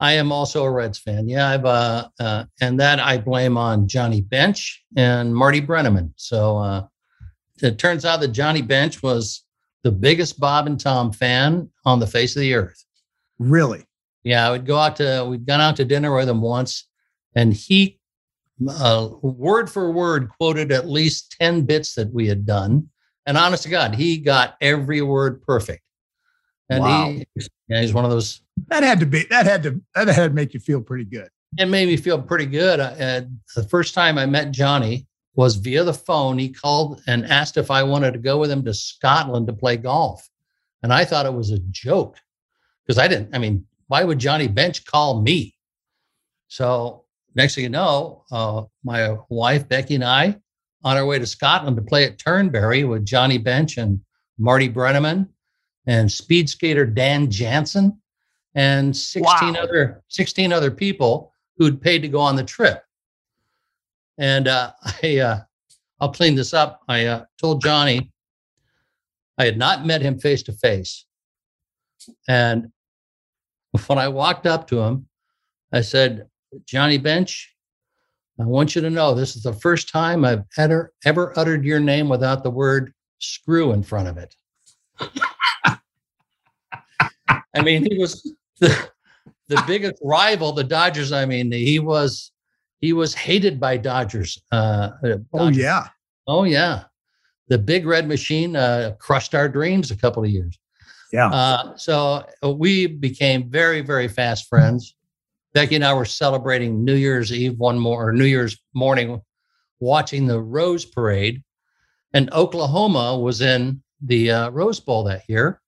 I 0.01 0.13
am 0.15 0.33
also 0.33 0.65
a 0.65 0.71
Reds 0.71 0.99
fan. 0.99 1.29
Yeah, 1.29 1.49
I've 1.49 1.65
uh, 1.65 2.09
uh, 2.19 2.45
and 2.61 2.79
that 2.81 2.99
I 2.99 3.19
blame 3.19 3.57
on 3.57 3.87
Johnny 3.87 4.21
Bench 4.21 4.83
and 4.97 5.35
Marty 5.35 5.61
Brennaman. 5.61 6.13
So 6.17 6.59
uh, 6.59 6.87
it 7.63 7.79
turns 7.79 8.05
out 8.05 8.21
that 8.21 8.29
Johnny 8.29 8.63
Bench 8.63 9.03
was 9.03 9.45
the 9.85 9.93
biggest 9.93 10.41
Bob 10.41 10.67
and 10.67 10.79
Tom 10.79 11.13
fan 11.13 11.69
on 11.85 12.01
the 12.01 12.07
face 12.07 12.35
of 12.37 12.41
the 12.41 12.55
earth. 12.55 12.85
really? 13.39 13.85
Yeah, 14.25 14.53
we'd 14.53 14.67
go 14.67 14.77
out 14.79 14.97
to 14.97 15.27
we'd 15.29 15.47
gone 15.47 15.61
out 15.61 15.75
to 15.77 15.85
dinner 15.85 16.15
with 16.15 16.29
him 16.29 16.41
once, 16.41 16.87
and 17.35 17.53
he 17.53 17.99
uh, 18.69 19.09
word 19.23 19.71
for 19.71 19.91
word 19.91 20.29
quoted 20.29 20.73
at 20.73 20.89
least 20.89 21.35
ten 21.41 21.63
bits 21.63 21.95
that 21.95 22.13
we 22.13 22.27
had 22.29 22.45
done. 22.47 22.89
And 23.27 23.37
honest 23.39 23.63
to 23.65 23.69
God, 23.69 23.95
he 23.95 24.19
got 24.19 24.57
every 24.61 25.01
word 25.03 25.43
perfect. 25.43 25.83
And 26.69 26.81
Wow. 26.81 27.09
he, 27.09 27.27
yeah, 27.69 27.81
he's 27.81 27.93
one 27.95 28.05
of 28.05 28.11
those 28.11 28.41
That 28.69 28.83
had 28.83 28.99
to 29.01 29.07
be 29.07 29.25
that 29.31 29.47
had 29.47 29.63
to 29.65 29.81
that 29.95 30.09
had 30.09 30.29
to 30.29 30.35
make 30.35 30.55
you 30.55 30.61
feel 30.61 30.81
pretty 30.81 31.05
good. 31.05 31.29
it 31.59 31.67
made 31.67 31.87
me 31.87 31.97
feel 31.97 32.21
pretty 32.21 32.47
good. 32.47 32.81
Uh, 32.81 32.95
uh, 32.99 33.21
the 33.57 33.65
first 33.65 33.95
time 33.95 34.17
I 34.19 34.27
met 34.27 34.51
Johnny 34.53 35.07
was 35.35 35.57
via 35.57 35.85
the 35.85 35.95
phone. 35.95 36.39
He 36.39 36.49
called 36.51 37.03
and 37.07 37.25
asked 37.27 37.57
if 37.57 37.71
I 37.71 37.83
wanted 37.83 38.13
to 38.13 38.19
go 38.19 38.39
with 38.39 38.51
him 38.51 38.65
to 38.65 38.75
Scotland 38.75 39.47
to 39.47 39.53
play 39.53 39.77
golf. 39.77 40.29
And 40.83 40.93
I 40.93 41.05
thought 41.05 41.27
it 41.27 41.33
was 41.35 41.51
a 41.51 41.59
joke 41.71 42.17
because 42.85 42.99
I 42.99 43.07
didn't, 43.07 43.35
I 43.35 43.39
mean, 43.39 43.67
why 43.87 44.03
would 44.05 44.19
Johnny 44.19 44.49
Bench 44.49 44.85
call 44.85 45.21
me? 45.23 45.55
So 46.49 47.02
next 47.35 47.55
thing 47.55 47.65
you 47.65 47.71
know, 47.71 48.25
uh, 48.31 48.63
my 48.85 49.17
wife, 49.29 49.69
Becky, 49.69 49.95
and 49.95 50.05
I 50.05 50.39
on 50.85 50.97
our 50.97 51.07
way 51.07 51.19
to 51.19 51.27
Scotland 51.27 51.77
to 51.77 51.83
play 51.83 52.05
at 52.05 52.19
Turnberry 52.19 52.85
with 52.85 53.05
Johnny 53.05 53.39
Bench 53.39 53.77
and 53.79 54.01
Marty 54.39 54.69
Brennaman 54.69 55.29
and 55.87 56.11
speed 56.11 56.49
skater 56.49 56.85
Dan 56.85 57.31
Jansen 57.31 58.01
and 58.55 58.97
16 58.97 59.55
Wow. 59.55 59.61
other 59.61 60.03
16 60.09 60.53
other 60.53 60.71
people 60.71 61.33
who'd 61.57 61.81
paid 61.81 62.03
to 62.03 62.09
go 62.09 62.21
on 62.21 62.37
the 62.37 62.45
trip. 62.45 62.83
And 64.19 64.49
uh, 64.49 64.73
I, 65.03 65.19
uh, 65.19 65.41
I'll 66.01 66.13
clean 66.13 66.35
this 66.35 66.53
up. 66.53 66.83
I 66.89 67.07
uh, 67.07 67.25
told 67.39 67.63
Johnny 67.63 68.11
I 69.39 69.45
had 69.45 69.57
not 69.57 69.87
met 69.87 70.03
him 70.03 70.19
face 70.19 70.43
to 70.45 70.53
face, 70.53 71.07
and 72.29 72.71
when 73.87 73.99
I 73.99 74.09
walked 74.09 74.47
up 74.47 74.67
to 74.69 74.81
him, 74.81 75.09
I 75.73 75.81
said, 75.81 76.29
"Johnny 76.67 76.99
Bench, 76.99 77.55
I 78.41 78.45
want 78.45 78.75
you 78.75 78.81
to 78.83 78.91
know 78.91 79.15
this 79.15 79.37
is 79.37 79.43
the 79.43 79.53
first 79.53 79.89
time 79.89 80.25
I've 80.25 80.45
ever 80.57 80.93
ever 81.05 81.39
uttered 81.39 81.65
your 81.65 81.81
name 81.81 82.09
without 82.09 82.43
the 82.43 82.51
word 82.51 82.93
screw 83.19 83.73
in 83.73 83.83
front 83.83 84.09
of 84.09 84.19
it." 84.19 84.35
I 87.55 87.63
mean, 87.63 87.87
he 87.91 87.99
was 87.99 88.35
the, 88.61 88.91
the 89.49 89.63
biggest 89.67 90.01
rival, 90.03 90.53
the 90.53 90.65
Dodgers. 90.65 91.13
I 91.13 91.27
mean, 91.27 91.53
he 91.53 91.79
was 91.79 92.33
he 92.81 92.93
was 92.93 93.15
hated 93.15 93.61
by 93.61 93.77
Dodgers. 93.77 94.43
Uh, 94.51 94.91
uh, 95.05 95.17
Oh 95.33 95.49
yeah. 95.49 95.87
oh 96.27 96.45
yeah. 96.45 96.85
The 97.49 97.59
Big 97.59 97.87
Red 97.87 98.09
Machine 98.09 98.57
uh, 98.57 98.95
crushed 98.99 99.35
our 99.35 99.49
dreams 99.49 99.91
a 99.91 99.97
couple 99.97 100.25
of 100.25 100.31
years. 100.31 100.59
Yeah. 101.13 101.29
Uh, 101.29 101.77
so 101.77 102.25
we 102.43 102.87
became 102.87 103.51
very, 103.51 103.83
very 103.83 104.09
fast 104.09 104.49
friends. 104.49 104.97
Becky 105.55 105.77
and 105.77 105.85
I 105.85 105.93
were 105.95 106.05
celebrating 106.05 106.85
New 106.85 106.95
Year's 106.95 107.33
Eve 107.33 107.59
one 107.59 107.79
more, 107.79 108.09
or 108.09 108.13
New 108.13 108.25
Year's 108.25 108.59
morning, 108.75 109.21
watching 109.81 110.27
the 110.27 110.41
Rose 110.41 110.85
Parade. 110.85 111.43
And 112.15 112.33
Oklahoma 112.33 113.19
was 113.19 113.41
in 113.41 113.83
the 114.01 114.31
uh, 114.31 114.51
Rose 114.51 114.81
Bowl 114.81 115.05
that 115.05 115.23
year. 115.29 115.61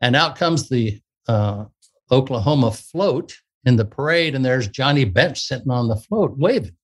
And 0.00 0.14
out 0.16 0.36
comes 0.36 0.68
the 0.68 1.00
uh, 1.28 1.64
Oklahoma 2.10 2.70
float 2.70 3.36
in 3.64 3.76
the 3.76 3.84
parade, 3.84 4.34
and 4.34 4.44
there's 4.44 4.68
Johnny 4.68 5.04
Bench 5.04 5.40
sitting 5.40 5.70
on 5.70 5.88
the 5.88 5.96
float 5.96 6.36
waving. 6.36 6.76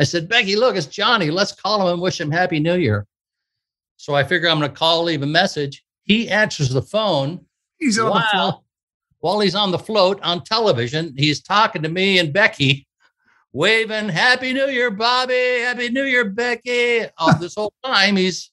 I 0.00 0.04
said, 0.04 0.28
Becky, 0.28 0.56
look, 0.56 0.76
it's 0.76 0.86
Johnny. 0.86 1.30
Let's 1.30 1.52
call 1.52 1.82
him 1.82 1.94
and 1.94 2.02
wish 2.02 2.20
him 2.20 2.30
Happy 2.30 2.60
New 2.60 2.76
Year. 2.76 3.06
So 3.96 4.14
I 4.14 4.24
figure 4.24 4.48
I'm 4.48 4.58
going 4.58 4.70
to 4.70 4.76
call, 4.76 5.02
leave 5.02 5.22
a 5.22 5.26
message. 5.26 5.84
He 6.04 6.28
answers 6.28 6.70
the 6.70 6.82
phone 6.82 7.44
He's 7.78 7.98
on 7.98 8.14
the 8.14 8.24
floor. 8.30 8.62
While, 9.20 9.40
he's 9.40 9.54
on 9.54 9.70
the 9.70 9.78
float 9.78 10.20
on 10.22 10.44
television. 10.44 11.14
He's 11.16 11.42
talking 11.42 11.82
to 11.82 11.88
me 11.88 12.18
and 12.18 12.32
Becky, 12.32 12.86
waving 13.52 14.08
Happy 14.08 14.52
New 14.52 14.68
Year, 14.68 14.90
Bobby. 14.90 15.60
Happy 15.60 15.88
New 15.90 16.04
Year, 16.04 16.24
Becky. 16.30 17.06
Oh, 17.18 17.36
this 17.40 17.54
whole 17.54 17.72
time 17.84 18.16
he's 18.16 18.50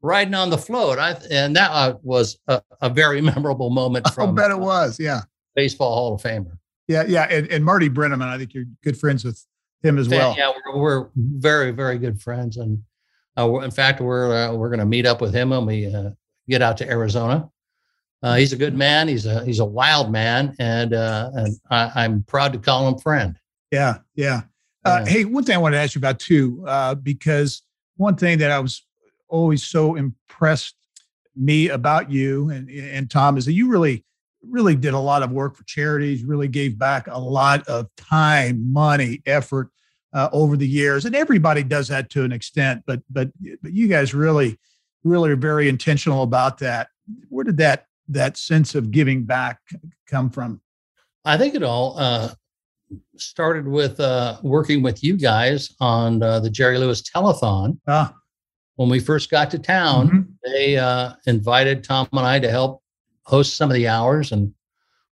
riding 0.00 0.34
on 0.34 0.50
the 0.50 0.58
float. 0.58 0.98
I, 0.98 1.20
and 1.30 1.54
that 1.56 1.70
uh, 1.70 1.96
was 2.02 2.38
a, 2.48 2.62
a 2.80 2.88
very 2.88 3.20
memorable 3.32 3.70
moment 3.70 4.06
I'll 4.18 4.32
bet 4.32 4.50
it 4.50 4.58
was. 4.58 4.98
Yeah. 4.98 5.22
Baseball 5.54 5.94
Hall 5.94 6.14
of 6.14 6.22
Famer. 6.22 6.56
Yeah. 6.86 7.04
Yeah. 7.06 7.24
And, 7.24 7.46
and 7.48 7.64
Marty 7.64 7.90
Brennaman, 7.90 8.28
I 8.28 8.38
think 8.38 8.54
you're 8.54 8.66
good 8.82 8.98
friends 8.98 9.24
with 9.24 9.44
him 9.82 9.98
as 9.98 10.08
well. 10.08 10.34
Yeah, 10.36 10.52
we're, 10.66 10.76
we're 10.76 11.08
very, 11.16 11.70
very 11.70 11.98
good 11.98 12.20
friends, 12.20 12.56
and 12.56 12.82
uh, 13.36 13.58
in 13.60 13.70
fact, 13.70 14.00
we're 14.00 14.34
uh, 14.34 14.52
we're 14.52 14.68
going 14.68 14.80
to 14.80 14.86
meet 14.86 15.06
up 15.06 15.20
with 15.20 15.34
him 15.34 15.50
when 15.50 15.66
we 15.66 15.92
uh, 15.92 16.10
get 16.48 16.62
out 16.62 16.76
to 16.78 16.88
Arizona. 16.88 17.48
Uh, 18.22 18.36
he's 18.36 18.52
a 18.52 18.56
good 18.56 18.74
man. 18.74 19.06
He's 19.08 19.26
a 19.26 19.44
he's 19.44 19.60
a 19.60 19.64
wild 19.64 20.10
man, 20.10 20.54
and 20.58 20.92
uh, 20.92 21.30
and 21.34 21.56
I, 21.70 21.92
I'm 21.94 22.24
proud 22.24 22.52
to 22.52 22.58
call 22.58 22.88
him 22.88 22.98
friend. 22.98 23.38
Yeah, 23.70 23.98
yeah. 24.14 24.42
Uh, 24.84 25.04
Yeah. 25.04 25.10
Hey, 25.10 25.24
one 25.24 25.44
thing 25.44 25.54
I 25.54 25.58
wanted 25.58 25.76
to 25.76 25.82
ask 25.82 25.94
you 25.94 26.00
about 26.00 26.18
too, 26.18 26.64
uh, 26.66 26.94
because 26.96 27.62
one 27.96 28.16
thing 28.16 28.38
that 28.38 28.50
I 28.50 28.58
was 28.58 28.84
always 29.28 29.62
so 29.62 29.94
impressed 29.94 30.74
me 31.36 31.68
about 31.68 32.10
you 32.10 32.50
and 32.50 32.68
and 32.68 33.10
Tom 33.10 33.36
is 33.36 33.44
that 33.46 33.52
you 33.52 33.68
really 33.68 34.04
really 34.42 34.74
did 34.74 34.94
a 34.94 34.98
lot 34.98 35.22
of 35.22 35.30
work 35.30 35.56
for 35.56 35.64
charities, 35.64 36.24
really 36.24 36.48
gave 36.48 36.78
back 36.78 37.06
a 37.08 37.18
lot 37.18 37.66
of 37.68 37.86
time, 37.96 38.72
money, 38.72 39.20
effort 39.26 39.68
uh, 40.12 40.28
over 40.32 40.56
the 40.56 40.66
years, 40.66 41.04
and 41.04 41.14
everybody 41.14 41.62
does 41.62 41.88
that 41.88 42.10
to 42.10 42.24
an 42.24 42.32
extent. 42.32 42.82
But 42.86 43.02
but 43.10 43.30
but 43.62 43.72
you 43.72 43.86
guys 43.86 44.14
really 44.14 44.58
really 45.04 45.30
are 45.30 45.36
very 45.36 45.68
intentional 45.68 46.22
about 46.24 46.58
that. 46.58 46.88
Where 47.28 47.44
did 47.44 47.58
that 47.58 47.86
that 48.08 48.36
sense 48.36 48.74
of 48.74 48.90
giving 48.90 49.24
back 49.24 49.60
come 50.06 50.30
from? 50.30 50.60
I 51.24 51.36
think 51.36 51.54
it 51.54 51.62
all 51.62 51.98
uh, 51.98 52.30
started 53.16 53.66
with 53.66 54.00
uh, 54.00 54.38
working 54.42 54.82
with 54.82 55.02
you 55.04 55.16
guys 55.16 55.74
on 55.80 56.22
uh, 56.22 56.40
the 56.40 56.50
Jerry 56.50 56.78
Lewis 56.78 57.02
Telethon. 57.02 57.78
Ah, 57.86 58.14
When 58.76 58.88
we 58.88 59.00
first 59.00 59.30
got 59.30 59.50
to 59.50 59.58
town, 59.58 60.08
mhm. 60.08 60.26
they 60.44 60.76
uh, 60.76 61.12
invited 61.26 61.84
Tom 61.84 62.08
and 62.12 62.20
I 62.26 62.38
to 62.38 62.50
help 62.50 62.82
host 63.24 63.56
some 63.56 63.70
of 63.70 63.74
the 63.74 63.88
hours 63.88 64.32
and 64.32 64.52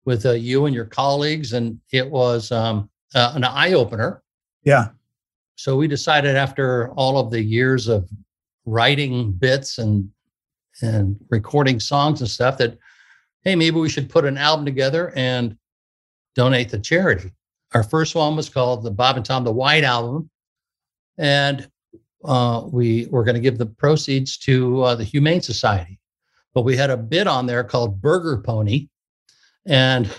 with 0.06 0.26
uh, 0.26 0.32
you 0.32 0.66
and 0.66 0.76
your 0.76 0.86
colleagues. 0.86 1.54
And 1.54 1.80
it 1.92 2.10
was 2.10 2.52
um, 2.52 2.90
uh, 3.16 3.32
an 3.36 3.44
eye 3.44 3.74
opener. 3.74 4.22
yeah, 4.64 4.90
so 5.56 5.78
we 5.78 5.88
decided 5.88 6.36
after 6.36 6.90
all 6.92 7.18
of 7.18 7.32
the 7.32 7.42
years 7.42 7.88
of 7.88 8.10
writing 8.66 9.32
bits 9.32 9.78
and 9.78 10.10
and 10.82 11.18
recording 11.30 11.80
songs 11.80 12.22
and 12.22 12.30
stuff 12.30 12.58
that 12.58 12.78
hey 13.44 13.56
maybe 13.56 13.78
we 13.78 13.90
should 13.90 14.10
put 14.10 14.26
an 14.26 14.38
album 14.38 14.66
together 14.66 15.14
and 15.16 15.58
donate 16.36 16.70
to 16.70 16.80
charity. 16.80 17.32
Our 17.74 17.84
first 17.84 18.16
one 18.16 18.36
was 18.36 18.50
called 18.50 18.84
the 18.84 18.92
bob 18.92 19.18
and 19.18 19.26
tom 19.26 19.44
the 19.44 19.52
white 19.52 19.84
album. 19.84 20.30
And 21.18 21.70
uh, 22.24 22.64
we 22.72 23.08
were 23.08 23.24
going 23.24 23.36
to 23.36 23.42
give 23.42 23.58
the 23.58 23.66
proceeds 23.66 24.38
to 24.40 24.82
uh, 24.82 24.96
the 24.96 25.04
humane 25.04 25.42
society. 25.42 26.00
But 26.54 26.62
we 26.62 26.78
had 26.78 26.90
a 26.90 26.98
bid 26.98 27.28
on 27.28 27.46
there 27.46 27.64
called 27.64 28.02
burger 28.02 28.42
pony. 28.42 28.88
And 29.66 30.10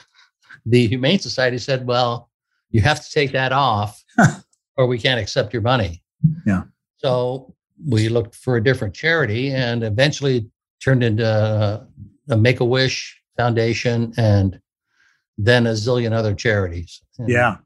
the 0.67 0.87
humane 0.87 1.19
society 1.19 1.59
said 1.59 1.87
well 1.87 2.31
you 2.71 2.81
have 2.81 3.05
to 3.05 3.11
take 3.11 3.31
that 3.33 3.53
off 3.53 4.03
or 4.77 4.87
we 4.87 4.99
can't 4.99 5.21
accept 5.21 5.53
your 5.53 5.63
money. 5.63 6.03
Yeah. 6.47 6.63
so 6.97 7.55
we 7.87 8.09
looked 8.09 8.35
for 8.35 8.57
a 8.57 8.65
different 8.65 8.95
charity 8.95 9.51
and 9.51 9.83
eventually 9.85 10.51
turned 10.83 11.03
into 11.03 11.25
a, 12.29 12.37
Make 12.37 12.61
a 12.61 12.65
Wish 12.65 13.21
Foundation 13.37 14.13
and 14.17 14.59
then 15.37 15.67
a 15.67 15.71
zillion 15.73 16.13
other 16.13 16.35
charities. 16.35 17.03
And 17.19 17.29
Yeah. 17.29 17.57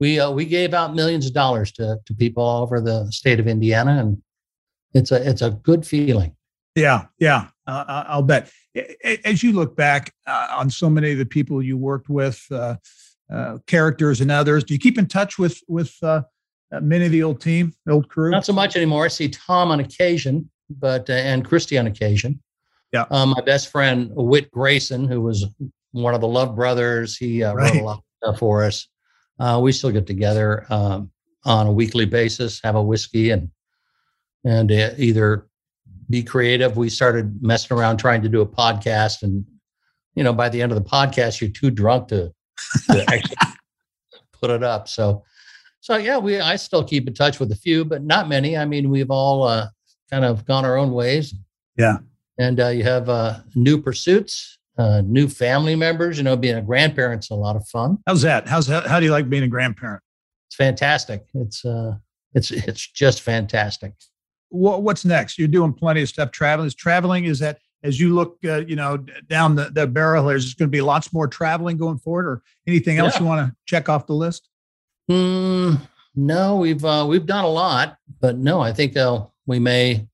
we 0.00 0.18
uh, 0.18 0.30
we 0.30 0.44
gave 0.44 0.74
out 0.74 0.94
millions 0.94 1.26
of 1.26 1.32
dollars 1.32 1.72
to 1.72 1.98
to 2.06 2.14
people 2.14 2.42
all 2.42 2.62
over 2.62 2.80
the 2.80 3.10
state 3.12 3.38
of 3.40 3.46
Indiana, 3.46 3.98
and 4.00 4.22
it's 4.94 5.12
a 5.12 5.28
it's 5.28 5.42
a 5.42 5.50
good 5.50 5.86
feeling. 5.86 6.34
Yeah, 6.74 7.06
yeah, 7.18 7.48
uh, 7.66 8.04
I'll 8.08 8.22
bet. 8.22 8.50
As 9.24 9.42
you 9.42 9.52
look 9.52 9.76
back 9.76 10.14
uh, 10.26 10.48
on 10.58 10.70
so 10.70 10.88
many 10.88 11.12
of 11.12 11.18
the 11.18 11.26
people 11.26 11.62
you 11.62 11.76
worked 11.76 12.08
with, 12.08 12.42
uh, 12.50 12.76
uh, 13.32 13.58
characters 13.66 14.20
and 14.22 14.30
others, 14.30 14.64
do 14.64 14.72
you 14.74 14.80
keep 14.80 14.98
in 14.98 15.06
touch 15.06 15.38
with 15.38 15.60
with 15.68 15.94
uh, 16.02 16.22
many 16.80 17.06
of 17.06 17.12
the 17.12 17.22
old 17.22 17.40
team, 17.40 17.74
the 17.86 17.92
old 17.92 18.08
crew? 18.08 18.30
Not 18.30 18.46
so 18.46 18.52
much 18.52 18.76
anymore. 18.76 19.04
I 19.04 19.08
see 19.08 19.28
Tom 19.28 19.70
on 19.70 19.80
occasion, 19.80 20.50
but 20.70 21.08
uh, 21.10 21.14
and 21.14 21.46
Kristi 21.46 21.78
on 21.78 21.86
occasion. 21.86 22.40
Yeah. 22.92 23.04
Um, 23.10 23.30
my 23.30 23.42
best 23.44 23.68
friend 23.70 24.10
Whit 24.14 24.50
Grayson, 24.50 25.08
who 25.08 25.20
was 25.20 25.46
one 25.92 26.14
of 26.14 26.20
the 26.20 26.28
Love 26.28 26.54
Brothers, 26.54 27.16
he 27.16 27.42
uh, 27.42 27.54
wrote 27.54 27.74
a 27.74 27.82
lot 27.82 28.02
for 28.38 28.64
us. 28.64 28.86
Uh, 29.38 29.58
we 29.62 29.72
still 29.72 29.90
get 29.90 30.06
together 30.06 30.66
um, 30.70 31.10
on 31.44 31.66
a 31.66 31.72
weekly 31.72 32.04
basis, 32.04 32.60
have 32.62 32.76
a 32.76 32.82
whiskey, 32.82 33.30
and 33.30 33.50
and 34.44 34.70
uh, 34.70 34.90
either 34.98 35.46
be 36.10 36.22
creative. 36.22 36.76
We 36.76 36.90
started 36.90 37.42
messing 37.42 37.76
around 37.76 37.96
trying 37.96 38.22
to 38.22 38.28
do 38.28 38.42
a 38.42 38.46
podcast, 38.46 39.22
and 39.22 39.44
you 40.14 40.22
know, 40.22 40.32
by 40.32 40.48
the 40.48 40.60
end 40.60 40.72
of 40.72 40.82
the 40.82 40.88
podcast, 40.88 41.40
you're 41.40 41.50
too 41.50 41.70
drunk 41.70 42.08
to, 42.08 42.32
to 42.90 43.04
actually 43.12 43.36
put 44.40 44.50
it 44.50 44.62
up. 44.62 44.88
So, 44.88 45.24
so 45.82 45.96
yeah, 45.96 46.16
we 46.16 46.38
I 46.40 46.54
still 46.56 46.84
keep 46.84 47.08
in 47.08 47.12
touch 47.12 47.40
with 47.40 47.50
a 47.52 47.56
few, 47.56 47.84
but 47.84 48.02
not 48.04 48.28
many. 48.28 48.56
I 48.56 48.64
mean, 48.64 48.88
we've 48.88 49.10
all 49.10 49.42
uh, 49.42 49.66
kind 50.10 50.24
of 50.24 50.46
gone 50.46 50.64
our 50.64 50.76
own 50.78 50.92
ways. 50.92 51.34
Yeah. 51.76 51.98
And 52.38 52.60
uh, 52.60 52.68
you 52.68 52.84
have 52.84 53.08
uh, 53.08 53.40
new 53.56 53.82
pursuits, 53.82 54.58
uh, 54.78 55.02
new 55.04 55.28
family 55.28 55.74
members. 55.74 56.16
You 56.18 56.24
know, 56.24 56.36
being 56.36 56.56
a 56.56 56.62
grandparent's 56.62 57.30
a 57.30 57.34
lot 57.34 57.56
of 57.56 57.66
fun. 57.66 57.98
How's 58.06 58.22
that? 58.22 58.48
How's 58.48 58.68
that? 58.68 58.86
How 58.86 59.00
do 59.00 59.06
you 59.06 59.12
like 59.12 59.28
being 59.28 59.42
a 59.42 59.48
grandparent? 59.48 60.02
It's 60.48 60.54
fantastic. 60.56 61.24
It's 61.34 61.64
uh, 61.64 61.96
it's 62.32 62.52
it's 62.52 62.86
just 62.86 63.20
fantastic. 63.22 63.92
What, 64.50 64.82
what's 64.82 65.04
next? 65.04 65.36
You're 65.38 65.48
doing 65.48 65.72
plenty 65.72 66.02
of 66.02 66.08
stuff. 66.08 66.30
Traveling 66.30 66.68
is 66.68 66.74
traveling. 66.76 67.24
Is 67.24 67.40
that 67.40 67.58
as 67.82 67.98
you 67.98 68.14
look, 68.14 68.38
uh, 68.44 68.58
you 68.66 68.76
know, 68.76 68.98
down 69.28 69.56
the, 69.56 69.70
the 69.70 69.86
barrel? 69.88 70.26
There's 70.26 70.54
going 70.54 70.68
to 70.68 70.70
be 70.72 70.80
lots 70.82 71.12
more 71.12 71.26
traveling 71.26 71.76
going 71.76 71.98
forward, 71.98 72.26
or 72.26 72.42
anything 72.68 72.98
else 72.98 73.14
Yeah. 73.14 73.20
you 73.20 73.26
want 73.26 73.48
to 73.48 73.56
check 73.66 73.88
off 73.88 74.06
the 74.06 74.14
list? 74.14 74.48
Hmm, 75.08 75.74
no, 76.14 76.56
we've 76.56 76.84
uh, 76.84 77.04
we've 77.08 77.26
done 77.26 77.44
a 77.44 77.48
lot, 77.48 77.96
but 78.20 78.38
no, 78.38 78.60
I 78.60 78.72
think 78.72 78.96
uh, 78.96 79.24
we 79.46 79.58
may 79.58 80.06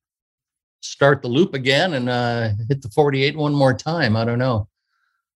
start 0.80 1.22
the 1.22 1.28
loop 1.28 1.54
again 1.54 1.94
and 1.94 2.08
uh, 2.08 2.50
hit 2.68 2.82
the 2.82 2.88
48 2.88 3.36
one 3.36 3.52
more 3.54 3.74
time. 3.74 4.16
I 4.16 4.24
don't 4.24 4.38
know. 4.38 4.68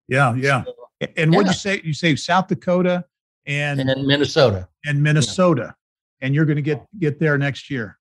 Yeah, 0.08 0.34
yeah. 0.34 0.64
So- 0.64 0.74
And 1.16 1.32
what 1.34 1.46
Yeah. 1.46 1.52
you 1.52 1.56
say? 1.56 1.80
You 1.82 1.92
say 1.94 2.14
South 2.16 2.48
Dakota 2.48 3.04
and 3.46 3.80
and 3.80 4.06
Minnesota. 4.06 4.68
and 4.84 5.02
Minnesota, 5.02 5.74
and 6.20 6.34
you're 6.34 6.44
going 6.44 6.56
to 6.56 6.62
get 6.62 6.84
get 6.98 7.18
there 7.18 7.38
next 7.38 7.70
year. 7.70 7.96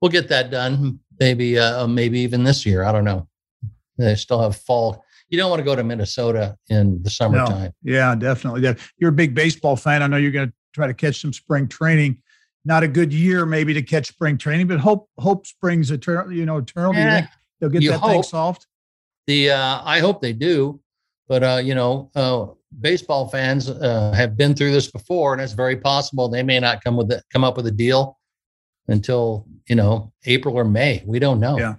we'll 0.00 0.10
get 0.10 0.28
that 0.28 0.50
done. 0.50 1.00
Maybe, 1.18 1.58
uh, 1.58 1.86
maybe 1.86 2.18
even 2.20 2.44
this 2.44 2.66
year. 2.66 2.82
I 2.84 2.92
don't 2.92 3.04
know. 3.04 3.26
They 3.96 4.14
still 4.16 4.42
have 4.42 4.54
fall. 4.56 5.02
You 5.30 5.38
don't 5.38 5.48
want 5.48 5.60
to 5.60 5.64
go 5.64 5.74
to 5.74 5.82
Minnesota 5.84 6.56
in 6.68 7.02
the 7.02 7.08
summertime. 7.08 7.72
Yeah, 7.82 8.14
definitely. 8.14 8.62
Yeah. 8.62 8.74
You're 8.98 9.10
a 9.10 9.12
big 9.12 9.34
baseball 9.34 9.76
fan. 9.76 10.02
I 10.02 10.08
know 10.08 10.18
you're 10.18 10.30
going 10.32 10.48
to 10.48 10.54
try 10.74 10.86
to 10.86 10.94
catch 10.94 11.20
some 11.20 11.32
spring 11.32 11.68
training. 11.68 12.18
Not 12.66 12.82
a 12.82 12.88
good 12.88 13.12
year, 13.12 13.44
maybe, 13.44 13.74
to 13.74 13.82
catch 13.82 14.08
spring 14.08 14.38
training, 14.38 14.66
but 14.66 14.80
hope 14.80 15.08
hope 15.18 15.46
springs 15.46 15.90
eternal. 15.90 16.32
You 16.32 16.46
know, 16.46 16.58
eternal. 16.58 16.92
Do 16.92 16.98
you 16.98 17.04
Yeah, 17.04 17.14
think 17.16 17.28
they'll 17.60 17.70
get 17.70 17.82
you 17.82 17.90
that 17.90 18.02
thing 18.02 18.22
solved? 18.22 18.66
The 19.26 19.50
uh, 19.50 19.82
I 19.84 20.00
hope 20.00 20.22
they 20.22 20.32
do, 20.32 20.80
but 21.28 21.42
uh, 21.42 21.60
you 21.62 21.74
know, 21.74 22.10
uh, 22.14 22.46
baseball 22.80 23.28
fans 23.28 23.68
uh, 23.68 24.12
have 24.16 24.36
been 24.36 24.54
through 24.54 24.72
this 24.72 24.90
before, 24.90 25.34
and 25.34 25.42
it's 25.42 25.52
very 25.52 25.76
possible 25.76 26.28
they 26.28 26.42
may 26.42 26.58
not 26.58 26.82
come 26.82 26.96
with 26.96 27.12
it, 27.12 27.22
come 27.30 27.44
up 27.44 27.56
with 27.56 27.66
a 27.66 27.70
deal 27.70 28.18
until 28.88 29.46
you 29.68 29.74
know 29.74 30.12
April 30.24 30.56
or 30.56 30.64
May. 30.64 31.02
We 31.06 31.18
don't 31.18 31.40
know. 31.40 31.58
Yeah. 31.58 31.74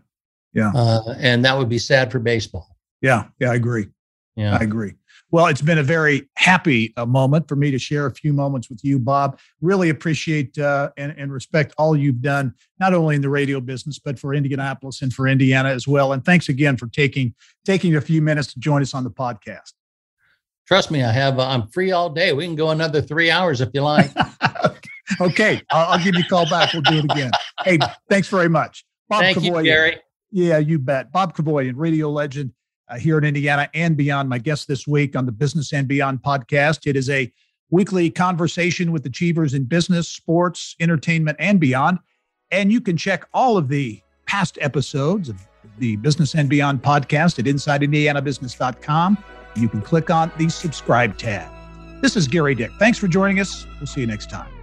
Yeah. 0.54 0.72
Uh, 0.74 1.16
and 1.18 1.44
that 1.46 1.58
would 1.58 1.68
be 1.68 1.80
sad 1.80 2.12
for 2.12 2.20
baseball. 2.20 2.78
Yeah, 3.02 3.26
yeah, 3.40 3.52
I 3.52 3.56
agree. 3.56 3.88
Yeah. 4.36 4.56
I 4.56 4.64
agree. 4.64 4.94
Well, 5.32 5.48
it's 5.48 5.62
been 5.62 5.80
a 5.80 5.84
very 5.84 6.30
happy 6.36 6.94
uh, 6.98 7.06
moment 7.06 7.48
for 7.48 7.56
me 7.56 7.72
to 7.72 7.80
share 7.80 8.06
a 8.06 8.14
few 8.14 8.32
moments 8.32 8.70
with 8.70 8.84
you, 8.84 9.00
Bob. 9.00 9.40
Really 9.60 9.90
appreciate 9.90 10.58
uh, 10.58 10.92
and, 10.98 11.14
and 11.18 11.34
respect 11.34 11.74
all 11.78 11.98
you've 11.98 12.22
done, 12.22 12.54
not 12.80 12.94
only 12.94 13.16
in 13.16 13.22
the 13.22 13.30
radio 13.30 13.60
business, 13.60 14.00
but 14.00 14.20
for 14.20 14.34
Indianapolis 14.34 15.02
and 15.02 15.12
for 15.12 15.28
Indiana 15.28 15.70
as 15.70 15.88
well. 15.88 16.14
And 16.14 16.24
thanks 16.24 16.48
again 16.48 16.78
for 16.78 16.88
taking 16.88 17.34
taking 17.66 17.96
a 17.96 18.02
few 18.02 18.22
minutes 18.22 18.54
to 18.54 18.60
join 18.60 18.82
us 18.82 18.94
on 18.94 19.04
the 19.04 19.10
podcast. 19.10 19.74
Trust 20.68 20.90
me, 20.92 21.04
I 21.04 21.12
have. 21.12 21.40
Uh, 21.40 21.48
I'm 21.48 21.68
free 21.68 21.92
all 21.92 22.10
day. 22.10 22.34
We 22.34 22.46
can 22.46 22.56
go 22.56 22.70
another 22.70 23.02
three 23.02 23.30
hours 23.30 23.62
if 23.62 23.70
you 23.74 23.82
like. 23.82 24.12
okay, 25.22 25.62
I'll, 25.72 25.94
I'll 25.94 26.04
give 26.04 26.16
you 26.16 26.22
a 26.22 26.30
call 26.30 26.50
back. 26.50 26.74
We'll 26.74 26.82
do 26.84 27.00
it 27.00 27.06
again. 27.06 27.32
Hey, 27.64 27.80
thanks 28.10 28.28
very 28.28 28.50
much, 28.50 28.86
Bob 29.10 29.22
Thank 29.22 29.44
you, 29.44 29.62
Gary. 29.64 30.00
Yeah, 30.32 30.58
you 30.58 30.80
bet. 30.80 31.12
Bob 31.12 31.36
Kevoian, 31.36 31.74
radio 31.76 32.10
legend 32.10 32.52
uh, 32.88 32.98
here 32.98 33.18
in 33.18 33.24
Indiana 33.24 33.70
and 33.74 33.98
beyond. 33.98 34.30
My 34.30 34.38
guest 34.38 34.68
this 34.68 34.88
week 34.88 35.16
on 35.16 35.26
the 35.26 35.32
Business 35.32 35.74
and 35.74 35.88
Beyond 35.88 36.22
podcast. 36.22 36.88
It 36.88 36.96
is 36.96 37.10
a 37.10 37.32
weekly 37.70 38.10
conversation 38.10 38.92
with 38.92 39.06
achievers 39.06 39.54
in 39.54 39.66
business, 39.66 40.08
sports, 40.08 40.76
entertainment, 40.80 41.38
and 41.40 41.60
beyond. 41.60 42.00
And 42.52 42.72
you 42.72 42.82
can 42.82 42.98
check 42.98 43.28
all 43.34 43.58
of 43.58 43.68
the 43.68 44.02
past 44.26 44.58
episodes 44.62 45.30
of 45.30 45.46
the 45.78 45.96
Business 45.98 46.36
and 46.36 46.50
Beyond 46.50 46.82
podcast 46.82 47.40
at 47.40 47.46
InsideIndianaBusiness.com. 47.46 49.18
You 49.56 49.70
can 49.70 49.82
click 49.82 50.10
on 50.10 50.32
the 50.38 50.50
subscribe 50.50 51.18
tab. 51.18 51.52
This 52.02 52.16
is 52.16 52.28
Gary 52.28 52.56
Dick. 52.56 52.72
Thanks 52.78 52.98
for 52.98 53.08
joining 53.08 53.40
us. 53.40 53.66
We'll 53.80 53.88
see 53.88 54.02
you 54.02 54.08
next 54.08 54.30
time. 54.30 54.55